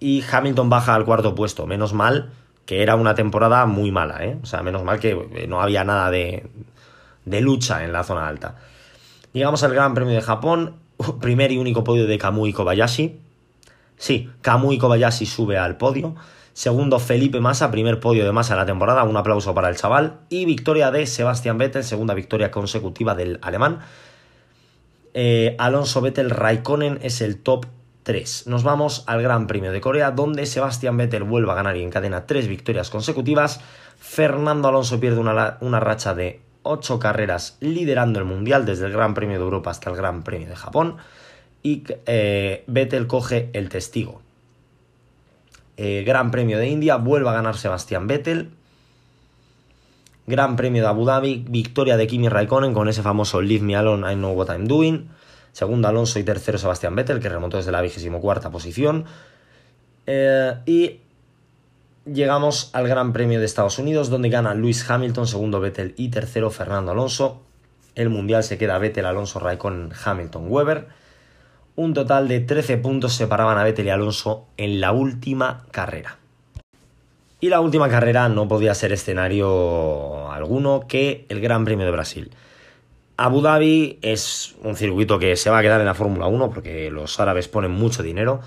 y 0.00 0.24
Hamilton 0.28 0.70
baja 0.70 0.94
al 0.94 1.04
cuarto 1.04 1.34
puesto. 1.34 1.66
Menos 1.66 1.92
mal 1.92 2.30
que 2.66 2.82
era 2.82 2.96
una 2.96 3.14
temporada 3.14 3.66
muy 3.66 3.90
mala, 3.90 4.24
¿eh? 4.24 4.38
O 4.42 4.46
sea, 4.46 4.62
menos 4.62 4.84
mal 4.84 4.98
que 5.00 5.10
eh, 5.10 5.46
no 5.48 5.60
había 5.60 5.84
nada 5.84 6.10
de, 6.10 6.48
de 7.24 7.40
lucha 7.40 7.84
en 7.84 7.92
la 7.92 8.04
zona 8.04 8.26
alta. 8.26 8.56
Llegamos 9.32 9.62
al 9.62 9.74
Gran 9.74 9.94
Premio 9.94 10.14
de 10.14 10.22
Japón, 10.22 10.76
primer 11.20 11.52
y 11.52 11.58
único 11.58 11.84
podio 11.84 12.06
de 12.06 12.18
Kamui 12.18 12.52
Kobayashi. 12.52 13.18
Sí, 13.96 14.30
Kamui 14.40 14.78
Kobayashi 14.78 15.26
sube 15.26 15.58
al 15.58 15.76
podio. 15.76 16.14
Segundo, 16.52 16.98
Felipe 16.98 17.40
Massa, 17.40 17.70
primer 17.70 18.00
podio 18.00 18.24
de 18.24 18.32
Massa 18.32 18.54
en 18.54 18.60
la 18.60 18.66
temporada, 18.66 19.04
un 19.04 19.16
aplauso 19.16 19.54
para 19.54 19.68
el 19.68 19.76
chaval. 19.76 20.20
Y 20.28 20.44
victoria 20.44 20.90
de 20.90 21.06
Sebastian 21.06 21.58
Vettel, 21.58 21.84
segunda 21.84 22.14
victoria 22.14 22.50
consecutiva 22.50 23.14
del 23.14 23.38
alemán. 23.42 23.80
Eh, 25.14 25.56
Alonso 25.58 26.00
Vettel 26.00 26.30
Raikkonen 26.30 26.98
es 27.02 27.20
el 27.20 27.40
top 27.40 27.66
3. 28.10 28.48
Nos 28.48 28.64
vamos 28.64 29.04
al 29.06 29.22
Gran 29.22 29.46
Premio 29.46 29.70
de 29.70 29.80
Corea, 29.80 30.10
donde 30.10 30.44
Sebastián 30.44 30.96
Vettel 30.96 31.22
vuelve 31.22 31.52
a 31.52 31.54
ganar 31.54 31.76
y 31.76 31.84
encadena 31.84 32.26
tres 32.26 32.48
victorias 32.48 32.90
consecutivas. 32.90 33.60
Fernando 34.00 34.66
Alonso 34.66 34.98
pierde 34.98 35.20
una, 35.20 35.58
una 35.60 35.78
racha 35.78 36.12
de 36.12 36.40
8 36.64 36.98
carreras 36.98 37.56
liderando 37.60 38.18
el 38.18 38.24
Mundial, 38.24 38.66
desde 38.66 38.86
el 38.86 38.92
Gran 38.92 39.14
Premio 39.14 39.38
de 39.38 39.44
Europa 39.44 39.70
hasta 39.70 39.90
el 39.90 39.96
Gran 39.96 40.24
Premio 40.24 40.48
de 40.48 40.56
Japón. 40.56 40.96
Y 41.62 41.84
eh, 42.06 42.64
Vettel 42.66 43.06
coge 43.06 43.48
el 43.52 43.68
testigo. 43.68 44.22
Eh, 45.76 46.02
Gran 46.04 46.32
Premio 46.32 46.58
de 46.58 46.66
India, 46.66 46.96
vuelve 46.96 47.28
a 47.28 47.32
ganar 47.32 47.56
Sebastián 47.56 48.08
Vettel. 48.08 48.50
Gran 50.26 50.56
Premio 50.56 50.82
de 50.82 50.88
Abu 50.88 51.04
Dhabi, 51.04 51.44
victoria 51.48 51.96
de 51.96 52.08
Kimi 52.08 52.28
Raikkonen 52.28 52.74
con 52.74 52.88
ese 52.88 53.02
famoso 53.02 53.40
Leave 53.40 53.64
Me 53.64 53.76
Alone, 53.76 54.12
I 54.12 54.16
Know 54.16 54.32
What 54.32 54.48
I'm 54.48 54.66
Doing. 54.66 55.19
Segundo 55.52 55.88
Alonso 55.88 56.18
y 56.18 56.24
tercero 56.24 56.58
Sebastián 56.58 56.94
Vettel, 56.94 57.20
que 57.20 57.28
remontó 57.28 57.56
desde 57.56 57.72
la 57.72 57.80
vigésimo 57.80 58.20
cuarta 58.20 58.50
posición. 58.50 59.04
Eh, 60.06 60.54
y 60.66 61.00
llegamos 62.04 62.70
al 62.72 62.88
Gran 62.88 63.12
Premio 63.12 63.38
de 63.38 63.46
Estados 63.46 63.78
Unidos, 63.78 64.10
donde 64.10 64.28
gana 64.28 64.54
Lewis 64.54 64.88
Hamilton, 64.88 65.26
segundo 65.26 65.60
Vettel 65.60 65.94
y 65.96 66.08
tercero 66.08 66.50
Fernando 66.50 66.92
Alonso. 66.92 67.42
El 67.94 68.10
Mundial 68.10 68.44
se 68.44 68.58
queda 68.58 68.78
Vettel, 68.78 69.06
Alonso, 69.06 69.40
Raikkonen, 69.40 69.92
Hamilton, 70.04 70.46
Weber. 70.48 70.88
Un 71.76 71.94
total 71.94 72.28
de 72.28 72.40
13 72.40 72.78
puntos 72.78 73.14
separaban 73.14 73.58
a 73.58 73.64
Vettel 73.64 73.86
y 73.86 73.90
Alonso 73.90 74.46
en 74.56 74.80
la 74.80 74.92
última 74.92 75.66
carrera. 75.70 76.18
Y 77.40 77.48
la 77.48 77.60
última 77.60 77.88
carrera 77.88 78.28
no 78.28 78.48
podía 78.48 78.74
ser 78.74 78.92
escenario 78.92 80.30
alguno 80.30 80.86
que 80.86 81.24
el 81.30 81.40
Gran 81.40 81.64
Premio 81.64 81.86
de 81.86 81.92
Brasil. 81.92 82.30
Abu 83.22 83.42
Dhabi 83.42 83.98
es 84.00 84.56
un 84.62 84.76
circuito 84.76 85.18
que 85.18 85.36
se 85.36 85.50
va 85.50 85.58
a 85.58 85.62
quedar 85.62 85.78
en 85.78 85.86
la 85.86 85.92
Fórmula 85.92 86.26
1 86.26 86.48
porque 86.48 86.90
los 86.90 87.20
árabes 87.20 87.48
ponen 87.48 87.70
mucho 87.70 88.02
dinero. 88.02 88.40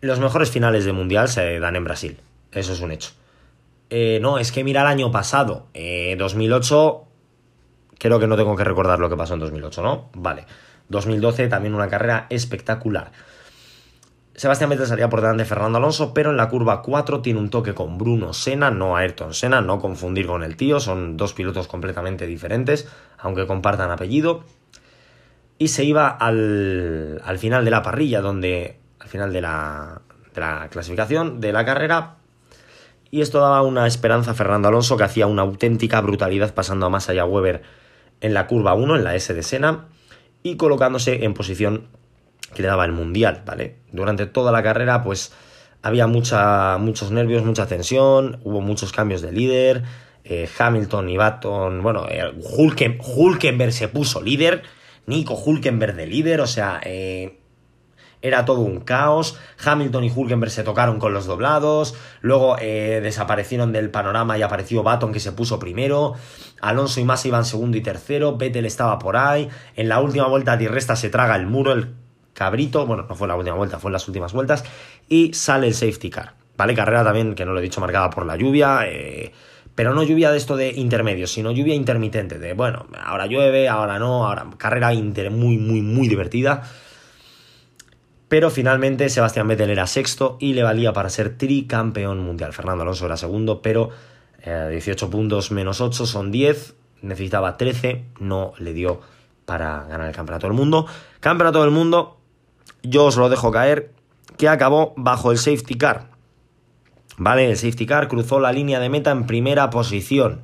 Los 0.00 0.18
mejores 0.18 0.50
finales 0.50 0.84
de 0.84 0.92
Mundial 0.92 1.28
se 1.28 1.60
dan 1.60 1.76
en 1.76 1.84
Brasil, 1.84 2.18
eso 2.50 2.72
es 2.72 2.80
un 2.80 2.90
hecho. 2.90 3.12
Eh, 3.88 4.18
no, 4.20 4.38
es 4.38 4.50
que 4.50 4.64
mira 4.64 4.80
el 4.80 4.88
año 4.88 5.12
pasado, 5.12 5.68
2008, 6.18 7.04
eh, 7.04 7.96
creo 8.00 8.18
que 8.18 8.26
no 8.26 8.36
tengo 8.36 8.56
que 8.56 8.64
recordar 8.64 8.98
lo 8.98 9.08
que 9.08 9.16
pasó 9.16 9.34
en 9.34 9.40
2008, 9.40 9.80
¿no? 9.80 10.10
Vale. 10.14 10.46
2012 10.88 11.46
también 11.46 11.76
una 11.76 11.86
carrera 11.86 12.26
espectacular. 12.30 13.12
Sebastián 14.36 14.70
Vettel 14.70 14.86
salía 14.86 15.08
por 15.08 15.20
delante 15.20 15.44
de 15.44 15.48
Fernando 15.48 15.78
Alonso, 15.78 16.12
pero 16.12 16.30
en 16.30 16.36
la 16.36 16.48
curva 16.48 16.82
4 16.82 17.22
tiene 17.22 17.38
un 17.38 17.50
toque 17.50 17.72
con 17.72 17.98
Bruno 17.98 18.32
Senna, 18.32 18.70
no 18.72 18.96
Ayrton 18.96 19.32
Senna, 19.32 19.60
no 19.60 19.80
confundir 19.80 20.26
con 20.26 20.42
el 20.42 20.56
tío, 20.56 20.80
son 20.80 21.16
dos 21.16 21.34
pilotos 21.34 21.68
completamente 21.68 22.26
diferentes, 22.26 22.88
aunque 23.18 23.46
compartan 23.46 23.92
apellido. 23.92 24.42
Y 25.56 25.68
se 25.68 25.84
iba 25.84 26.08
al, 26.08 27.22
al 27.24 27.38
final 27.38 27.64
de 27.64 27.70
la 27.70 27.82
parrilla, 27.82 28.20
donde 28.20 28.76
al 28.98 29.08
final 29.08 29.32
de 29.32 29.40
la, 29.40 30.00
clasificación 30.70 31.40
de 31.40 31.52
la 31.52 31.64
carrera, 31.64 32.16
y 33.12 33.20
esto 33.20 33.38
daba 33.38 33.62
una 33.62 33.86
esperanza 33.86 34.32
a 34.32 34.34
Fernando 34.34 34.66
Alonso, 34.66 34.96
que 34.96 35.04
hacía 35.04 35.28
una 35.28 35.42
auténtica 35.42 36.00
brutalidad 36.00 36.54
pasando 36.54 36.86
a 36.86 36.90
más 36.90 37.08
allá 37.08 37.24
Weber 37.24 37.62
en 38.20 38.34
la 38.34 38.48
curva 38.48 38.74
1, 38.74 38.96
en 38.96 39.04
la 39.04 39.14
S 39.14 39.32
de 39.32 39.44
Senna, 39.44 39.84
y 40.42 40.56
colocándose 40.56 41.24
en 41.24 41.34
posición 41.34 41.86
que 42.52 42.62
le 42.62 42.68
daba 42.68 42.84
el 42.84 42.92
mundial, 42.92 43.42
¿vale? 43.46 43.76
Durante 43.92 44.26
toda 44.26 44.52
la 44.52 44.62
carrera, 44.62 45.02
pues 45.02 45.32
había 45.82 46.06
mucha, 46.06 46.78
muchos 46.78 47.10
nervios, 47.10 47.44
mucha 47.44 47.66
tensión, 47.66 48.40
hubo 48.42 48.60
muchos 48.60 48.90
cambios 48.92 49.22
de 49.22 49.32
líder. 49.32 49.82
Eh, 50.24 50.48
Hamilton 50.58 51.10
y 51.10 51.18
Baton, 51.18 51.82
bueno, 51.82 52.06
eh, 52.08 52.32
Hulkenberg 52.42 53.72
se 53.72 53.88
puso 53.88 54.22
líder, 54.22 54.62
Nico 55.04 55.34
Hulkenberg 55.34 55.94
de 55.94 56.06
líder, 56.06 56.40
o 56.40 56.46
sea, 56.46 56.80
eh, 56.82 57.40
era 58.22 58.46
todo 58.46 58.60
un 58.60 58.80
caos. 58.80 59.38
Hamilton 59.62 60.04
y 60.04 60.10
Hulkenberg 60.10 60.50
se 60.50 60.62
tocaron 60.62 60.98
con 60.98 61.12
los 61.12 61.26
doblados, 61.26 61.94
luego 62.22 62.56
desaparecieron 62.56 63.70
del 63.72 63.90
panorama 63.90 64.38
y 64.38 64.42
apareció 64.42 64.82
Baton 64.82 65.12
que 65.12 65.20
se 65.20 65.32
puso 65.32 65.58
primero. 65.58 66.14
Alonso 66.62 67.00
y 67.00 67.04
Massa 67.04 67.28
iban 67.28 67.44
segundo 67.44 67.76
y 67.76 67.82
tercero, 67.82 68.38
Vettel 68.38 68.64
estaba 68.64 68.98
por 68.98 69.18
ahí. 69.18 69.50
En 69.76 69.90
la 69.90 70.00
última 70.00 70.26
vuelta 70.26 70.56
Di 70.56 70.66
Resta 70.66 70.96
se 70.96 71.10
traga 71.10 71.36
el 71.36 71.46
muro, 71.46 71.72
el 71.72 71.94
cabrito, 72.34 72.84
bueno, 72.84 73.06
no 73.08 73.14
fue 73.14 73.26
la 73.26 73.36
última 73.36 73.56
vuelta, 73.56 73.78
fue 73.78 73.88
en 73.88 73.94
las 73.94 74.06
últimas 74.06 74.32
vueltas, 74.32 74.64
y 75.08 75.32
sale 75.32 75.68
el 75.68 75.74
safety 75.74 76.10
car. 76.10 76.34
¿Vale? 76.56 76.74
Carrera 76.74 77.02
también, 77.02 77.34
que 77.34 77.44
no 77.44 77.52
lo 77.52 77.58
he 77.58 77.62
dicho, 77.62 77.80
marcada 77.80 78.10
por 78.10 78.26
la 78.26 78.36
lluvia, 78.36 78.80
eh, 78.86 79.32
pero 79.74 79.92
no 79.92 80.02
lluvia 80.04 80.30
de 80.30 80.36
esto 80.36 80.56
de 80.56 80.70
intermedios, 80.70 81.32
sino 81.32 81.50
lluvia 81.50 81.74
intermitente, 81.74 82.38
de 82.38 82.52
bueno, 82.52 82.86
ahora 83.02 83.26
llueve, 83.26 83.68
ahora 83.68 83.98
no, 83.98 84.26
ahora 84.26 84.46
carrera 84.56 84.94
inter 84.94 85.30
muy, 85.30 85.58
muy, 85.58 85.82
muy 85.82 86.06
divertida. 86.06 86.62
Pero 88.28 88.50
finalmente 88.50 89.08
Sebastián 89.08 89.48
Vettel 89.48 89.70
era 89.70 89.86
sexto 89.86 90.36
y 90.40 90.54
le 90.54 90.62
valía 90.62 90.92
para 90.92 91.10
ser 91.10 91.36
tricampeón 91.36 92.20
mundial. 92.20 92.52
Fernando 92.52 92.82
Alonso 92.82 93.06
era 93.06 93.16
segundo, 93.16 93.62
pero 93.62 93.90
18 94.44 95.06
eh, 95.06 95.08
puntos 95.08 95.50
menos 95.50 95.80
8 95.80 96.06
son 96.06 96.30
10, 96.30 96.74
necesitaba 97.02 97.56
13, 97.56 98.04
no 98.20 98.52
le 98.58 98.72
dio 98.72 99.00
para 99.44 99.84
ganar 99.84 100.08
el 100.08 100.14
campeonato 100.14 100.46
del 100.46 100.56
mundo. 100.56 100.86
Campeonato 101.20 101.60
del 101.60 101.70
mundo 101.70 102.18
yo 102.84 103.06
os 103.06 103.16
lo 103.16 103.28
dejo 103.28 103.50
caer, 103.50 103.92
que 104.36 104.48
acabó 104.48 104.92
bajo 104.96 105.32
el 105.32 105.38
safety 105.38 105.74
car. 105.76 106.10
Vale, 107.16 107.50
el 107.50 107.56
safety 107.56 107.86
car 107.86 108.08
cruzó 108.08 108.40
la 108.40 108.52
línea 108.52 108.78
de 108.78 108.88
meta 108.88 109.10
en 109.10 109.26
primera 109.26 109.70
posición. 109.70 110.42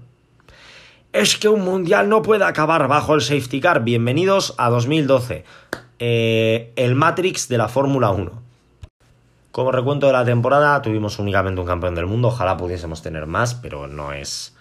Es 1.12 1.36
que 1.36 1.48
un 1.48 1.62
mundial 1.62 2.08
no 2.08 2.22
puede 2.22 2.44
acabar 2.44 2.86
bajo 2.88 3.14
el 3.14 3.20
safety 3.20 3.60
car. 3.60 3.82
Bienvenidos 3.82 4.54
a 4.58 4.70
2012. 4.70 5.44
Eh, 5.98 6.72
el 6.76 6.94
Matrix 6.94 7.48
de 7.48 7.58
la 7.58 7.68
Fórmula 7.68 8.10
1. 8.10 8.30
Como 9.50 9.72
recuento 9.72 10.06
de 10.06 10.12
la 10.12 10.24
temporada, 10.24 10.80
tuvimos 10.80 11.18
únicamente 11.18 11.60
un 11.60 11.66
campeón 11.66 11.96
del 11.96 12.06
mundo. 12.06 12.28
Ojalá 12.28 12.56
pudiésemos 12.56 13.02
tener 13.02 13.26
más, 13.26 13.54
pero 13.54 13.88
no 13.88 14.12
es 14.12 14.56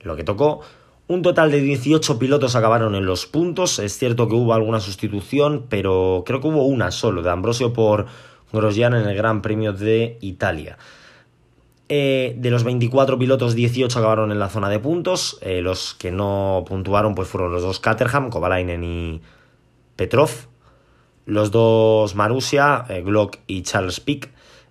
lo 0.00 0.14
que 0.14 0.24
tocó. 0.24 0.60
Un 1.08 1.22
total 1.22 1.52
de 1.52 1.60
18 1.60 2.18
pilotos 2.18 2.56
acabaron 2.56 2.96
en 2.96 3.06
los 3.06 3.26
puntos. 3.26 3.78
Es 3.78 3.96
cierto 3.96 4.26
que 4.26 4.34
hubo 4.34 4.54
alguna 4.54 4.80
sustitución, 4.80 5.66
pero 5.68 6.24
creo 6.26 6.40
que 6.40 6.48
hubo 6.48 6.64
una 6.64 6.90
solo, 6.90 7.22
de 7.22 7.30
Ambrosio 7.30 7.72
por 7.72 8.06
Grosjean 8.52 8.94
en 8.94 9.08
el 9.08 9.16
Gran 9.16 9.40
Premio 9.40 9.72
de 9.72 10.18
Italia. 10.20 10.78
Eh, 11.88 12.34
de 12.36 12.50
los 12.50 12.64
24 12.64 13.20
pilotos, 13.20 13.54
18 13.54 13.96
acabaron 13.96 14.32
en 14.32 14.40
la 14.40 14.48
zona 14.48 14.68
de 14.68 14.80
puntos. 14.80 15.38
Eh, 15.42 15.60
los 15.62 15.94
que 15.94 16.10
no 16.10 16.64
puntuaron 16.66 17.14
pues 17.14 17.28
fueron 17.28 17.52
los 17.52 17.62
dos 17.62 17.78
Caterham, 17.78 18.28
Kovalainen 18.28 18.82
y 18.82 19.20
Petrov. 19.94 20.30
Los 21.24 21.52
dos 21.52 22.16
Marussia, 22.16 22.84
eh, 22.88 23.02
Glock 23.02 23.36
y 23.46 23.62
Charles 23.62 24.00
Pick. 24.00 24.30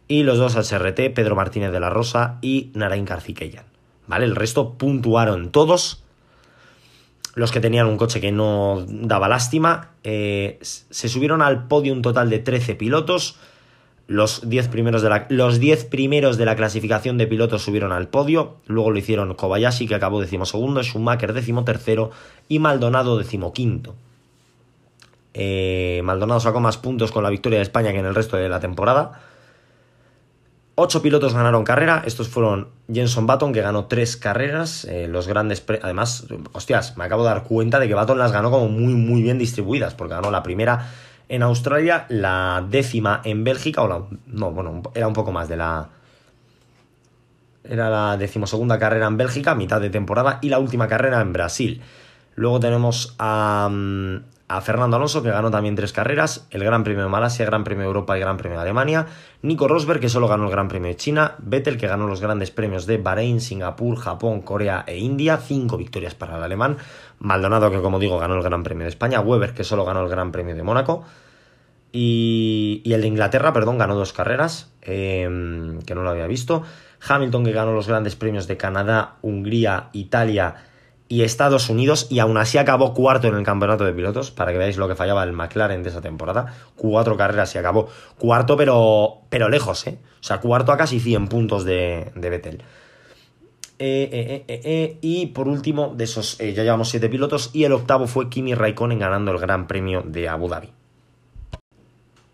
Y 0.10 0.24
los 0.24 0.38
dos 0.38 0.56
HRT, 0.58 1.12
Pedro 1.12 1.36
Martínez 1.38 1.72
de 1.72 1.80
la 1.80 1.90
Rosa 1.90 2.40
y 2.42 2.72
Narain 2.74 3.06
Karthikeyan. 3.06 3.66
¿Vale? 4.08 4.26
El 4.26 4.36
resto 4.36 4.74
puntuaron 4.74 5.52
todos 5.52 6.05
los 7.36 7.52
que 7.52 7.60
tenían 7.60 7.88
un 7.88 7.98
coche 7.98 8.22
que 8.22 8.32
no 8.32 8.86
daba 8.88 9.28
lástima. 9.28 9.92
Eh, 10.04 10.58
se 10.62 11.10
subieron 11.10 11.42
al 11.42 11.68
podio 11.68 11.94
un 11.94 12.02
total 12.02 12.30
de 12.30 12.40
13 12.40 12.76
pilotos. 12.76 13.38
Los 14.08 14.48
10 14.50 14.70
primeros, 14.70 15.02
de 15.02 15.10
la, 15.10 15.28
primeros 15.90 16.38
de 16.38 16.46
la 16.46 16.56
clasificación 16.56 17.18
de 17.18 17.28
pilotos 17.28 17.64
subieron 17.64 17.92
al 17.92 18.08
podio. 18.08 18.56
Luego 18.68 18.92
lo 18.92 18.98
hicieron 18.98 19.34
Kobayashi, 19.34 19.88
que 19.88 19.96
acabó 19.96 20.22
decimosegundo, 20.22 20.82
Schumacher 20.82 21.34
decimotercero 21.34 22.12
y 22.48 22.60
Maldonado 22.60 23.18
decimoquinto. 23.18 23.96
Eh, 25.34 26.00
Maldonado 26.06 26.40
sacó 26.40 26.62
más 26.62 26.78
puntos 26.78 27.12
con 27.12 27.24
la 27.24 27.30
victoria 27.30 27.60
de 27.60 27.64
España 27.64 27.92
que 27.92 28.00
en 28.00 28.06
el 28.06 28.16
resto 28.16 28.38
de 28.38 28.48
la 28.48 28.62
temporada. 28.62 29.22
Ocho 30.78 31.02
pilotos 31.02 31.34
ganaron 31.34 31.64
carrera. 31.64 32.04
Estos 32.06 32.28
fueron 32.28 32.68
Jenson 32.92 33.26
Button, 33.26 33.54
que 33.54 33.62
ganó 33.62 33.86
tres 33.86 34.18
carreras. 34.18 34.84
Eh, 34.84 35.08
los 35.08 35.26
grandes. 35.26 35.64
Además, 35.82 36.28
hostias, 36.52 36.98
me 36.98 37.06
acabo 37.06 37.24
de 37.24 37.30
dar 37.30 37.44
cuenta 37.44 37.80
de 37.80 37.88
que 37.88 37.96
Button 37.96 38.20
las 38.20 38.34
ganó 38.34 38.52
como 38.52 38.68
muy, 38.68 38.94
muy 38.94 39.22
bien 39.22 39.38
distribuidas. 39.38 39.94
Porque 39.94 40.16
ganó 40.16 40.32
la 40.32 40.44
primera 40.44 40.92
en 41.30 41.44
Australia, 41.44 42.06
la 42.10 42.66
décima 42.70 43.22
en 43.24 43.46
Bélgica. 43.46 43.84
O 43.84 43.88
la, 43.88 44.04
no, 44.28 44.52
bueno, 44.52 44.84
era 44.94 45.08
un 45.08 45.14
poco 45.14 45.32
más 45.32 45.48
de 45.48 45.56
la. 45.56 45.90
Era 47.64 47.90
la 47.90 48.18
decimosegunda 48.18 48.78
carrera 48.78 49.08
en 49.08 49.16
Bélgica, 49.16 49.56
mitad 49.56 49.80
de 49.80 49.90
temporada. 49.90 50.40
Y 50.42 50.50
la 50.50 50.60
última 50.60 50.90
carrera 50.90 51.22
en 51.22 51.32
Brasil. 51.32 51.82
Luego 52.36 52.60
tenemos 52.60 53.16
a, 53.18 53.70
mm, 53.72 54.18
a 54.48 54.62
Fernando 54.62 54.98
Alonso, 54.98 55.24
que 55.24 55.32
ganó 55.32 55.50
también 55.50 55.76
tres 55.76 55.92
carreras, 55.92 56.48
el 56.52 56.64
Gran 56.64 56.84
Premio 56.84 57.04
de 57.04 57.10
Malasia, 57.10 57.46
Gran 57.46 57.64
Premio 57.64 57.82
de 57.82 57.88
Europa 57.88 58.16
y 58.16 58.20
Gran 58.20 58.38
Premio 58.38 58.58
de 58.58 58.64
Alemania, 58.64 59.08
Nico 59.42 59.68
Rosberg, 59.68 60.00
que 60.00 60.10
solo 60.10 60.28
ganó 60.28 60.46
el 60.46 60.52
Gran 60.52 60.68
Premio 60.68 60.90
de 60.90 60.96
China, 60.96 61.36
Vettel, 61.40 61.78
que 61.78 61.88
ganó 61.88 62.06
los 62.06 62.22
grandes 62.22 62.52
premios 62.52 62.86
de 62.86 62.98
Bahrein, 62.98 63.42
Singapur, 63.42 63.98
Japón, 63.98 64.42
Corea 64.42 64.84
e 64.86 64.98
India, 64.98 65.38
cinco 65.38 65.78
victorias 65.78 66.14
para 66.14 66.38
el 66.38 66.44
alemán, 66.44 66.78
Maldonado, 67.20 67.72
que 67.72 67.82
como 67.82 67.98
digo 67.98 68.20
ganó 68.20 68.36
el 68.36 68.44
Gran 68.44 68.62
Premio 68.62 68.84
de 68.84 68.90
España, 68.90 69.20
Weber, 69.20 69.54
que 69.56 69.64
solo 69.64 69.84
ganó 69.84 70.04
el 70.04 70.10
Gran 70.10 70.32
Premio 70.32 70.56
de 70.56 70.62
Mónaco, 70.62 71.04
y, 71.92 72.84
el 72.86 73.02
de 73.02 73.08
Inglaterra, 73.08 73.54
perdón, 73.54 73.78
ganó 73.78 73.96
dos 73.96 74.14
carreras, 74.14 74.70
em, 74.82 75.80
que 75.84 75.96
no 75.96 76.04
lo 76.04 76.10
había 76.10 76.28
visto, 76.28 76.62
Hamilton, 77.08 77.46
que 77.46 77.52
ganó 77.52 77.74
los 77.74 77.88
grandes 77.88 78.16
premios 78.16 78.48
de 78.48 78.58
Canadá, 78.58 79.16
Hungría, 79.22 79.90
Italia, 79.94 80.56
y 81.08 81.22
Estados 81.22 81.70
Unidos 81.70 82.08
y 82.10 82.20
aún 82.20 82.38
así 82.38 82.58
acabó 82.58 82.94
cuarto 82.94 83.28
en 83.28 83.36
el 83.36 83.44
campeonato 83.44 83.86
de 83.86 83.94
pilotos, 83.94 84.32
para 84.32 84.52
que 84.52 84.58
veáis 84.58 84.78
lo 84.78 84.88
que 84.88 84.96
fallaba 84.96 85.24
el 85.24 85.34
McLaren 85.34 85.84
de 85.84 85.90
esa 85.90 86.02
temporada. 86.02 86.54
Cuatro 86.76 87.16
carreras 87.16 87.54
y 87.56 87.58
acabó 87.58 87.88
cuarto, 88.18 88.58
pero, 88.58 89.20
pero 89.30 89.50
lejos, 89.50 89.86
¿eh? 89.88 90.00
O 90.20 90.24
sea, 90.24 90.40
cuarto 90.40 90.72
a 90.72 90.78
casi 90.78 91.00
100 91.00 91.28
puntos 91.28 91.64
de, 91.64 92.12
de 92.16 92.30
Vettel. 92.30 92.64
Eh, 93.78 94.44
eh, 94.48 94.62
eh, 94.64 94.98
y 95.02 95.28
por 95.28 95.48
último, 95.48 95.94
de 95.96 96.06
esos 96.06 96.38
ya 96.38 96.64
llevamos 96.64 96.90
siete 96.90 97.10
pilotos 97.10 97.50
y 97.54 97.66
el 97.66 97.74
octavo 97.74 98.08
fue 98.08 98.30
Kimi 98.30 98.56
Raikkonen 98.56 99.00
ganando 99.00 99.32
el 99.32 99.38
Gran 99.38 99.68
Premio 99.68 100.02
de 100.02 100.30
Abu 100.30 100.48
Dhabi. 100.48 100.70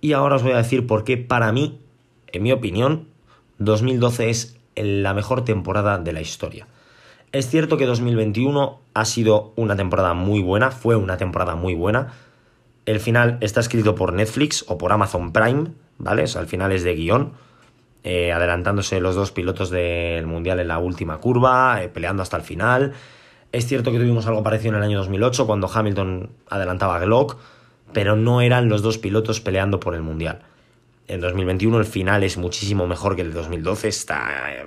Y 0.02 0.14
ahora 0.14 0.36
os 0.36 0.44
voy 0.44 0.54
a 0.54 0.58
decir 0.58 0.88
por 0.88 1.04
qué 1.04 1.18
para 1.18 1.52
mí, 1.52 1.80
en 2.28 2.44
mi 2.44 2.52
opinión, 2.52 3.08
2012 3.58 4.30
es 4.30 4.58
la 4.76 5.14
mejor 5.14 5.44
temporada 5.44 5.98
de 5.98 6.14
la 6.14 6.22
historia. 6.22 6.68
Es 7.32 7.50
cierto 7.50 7.78
que 7.78 7.86
2021 7.86 8.82
ha 8.94 9.06
sido 9.06 9.54
una 9.56 9.78
temporada 9.78 10.14
muy 10.14 10.42
buena, 10.42 10.70
fue 10.70 10.98
una 10.98 11.16
temporada 11.16 11.56
muy 11.56 11.76
buena. 11.76 12.12
El 12.86 13.00
final 13.00 13.38
está 13.40 13.62
escrito 13.62 13.96
por 13.96 14.12
Netflix 14.12 14.66
o 14.68 14.78
por 14.78 14.92
Amazon 14.92 15.32
Prime, 15.32 15.68
¿vale? 15.98 16.24
O 16.24 16.28
sea, 16.28 16.42
el 16.42 16.48
final 16.48 16.74
es 16.74 16.84
de 16.84 16.94
guion, 16.94 17.32
eh, 18.04 18.34
adelantándose 18.34 19.00
los 19.00 19.16
dos 19.16 19.32
pilotos 19.32 19.70
del 19.70 20.28
Mundial 20.28 20.60
en 20.60 20.68
la 20.68 20.80
última 20.80 21.20
curva, 21.20 21.82
eh, 21.82 21.88
peleando 21.88 22.22
hasta 22.22 22.36
el 22.36 22.44
final. 22.44 22.92
Es 23.54 23.66
cierto 23.66 23.94
que 23.94 24.00
tuvimos 24.00 24.28
algo 24.28 24.44
parecido 24.44 24.72
en 24.72 24.80
el 24.80 24.84
año 24.84 24.98
2008, 24.98 25.48
cuando 25.48 25.70
Hamilton 25.74 26.32
adelantaba 26.50 26.98
a 26.98 27.00
Glock, 27.00 27.38
pero 27.94 28.18
no 28.18 28.42
eran 28.42 28.68
los 28.68 28.82
dos 28.82 28.98
pilotos 28.98 29.40
peleando 29.40 29.80
por 29.80 29.96
el 29.96 30.02
Mundial. 30.02 30.40
En 31.08 31.22
2021 31.22 31.78
el 31.78 31.86
final 31.86 32.24
es 32.24 32.38
muchísimo 32.38 32.88
mejor 32.88 33.16
que 33.16 33.22
el 33.22 33.30
de 33.30 33.36
2012, 33.36 33.88
está, 33.88 34.54
eh, 34.54 34.66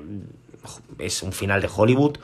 es 0.98 1.22
un 1.22 1.32
final 1.32 1.60
de 1.60 1.68
Hollywood 1.74 2.16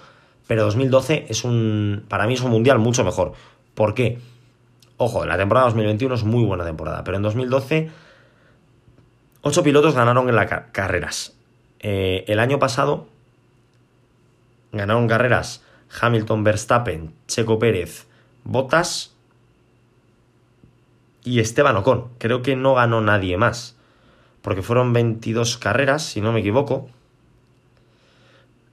pero 0.50 0.64
2012 0.64 1.26
es 1.28 1.45
un, 1.45 2.07
para 2.09 2.26
mí 2.26 2.35
es 2.35 2.40
un 2.40 2.50
mundial 2.50 2.80
mucho 2.80 3.04
mejor. 3.04 3.35
¿Por 3.76 3.95
qué? 3.95 4.19
Ojo, 4.97 5.25
la 5.25 5.37
temporada 5.37 5.66
2021 5.66 6.12
es 6.16 6.25
muy 6.25 6.42
buena 6.42 6.64
temporada, 6.64 7.04
pero 7.04 7.19
en 7.19 7.23
2012 7.23 7.88
ocho 9.42 9.62
pilotos 9.62 9.95
ganaron 9.95 10.28
en 10.28 10.35
las 10.35 10.50
carreras. 10.73 11.37
Eh, 11.78 12.25
el 12.26 12.40
año 12.40 12.59
pasado 12.59 13.07
ganaron 14.73 15.07
carreras 15.07 15.64
Hamilton, 16.00 16.42
Verstappen, 16.42 17.14
Checo 17.28 17.61
Pérez, 17.61 18.09
Bottas 18.42 19.14
y 21.23 21.38
Esteban 21.38 21.76
Ocon. 21.76 22.09
Creo 22.19 22.42
que 22.42 22.57
no 22.57 22.75
ganó 22.75 23.00
nadie 23.00 23.37
más, 23.37 23.76
porque 24.42 24.62
fueron 24.62 24.92
22 24.92 25.59
carreras, 25.59 26.02
si 26.02 26.21
no 26.21 26.33
me 26.33 26.40
equivoco. 26.40 26.90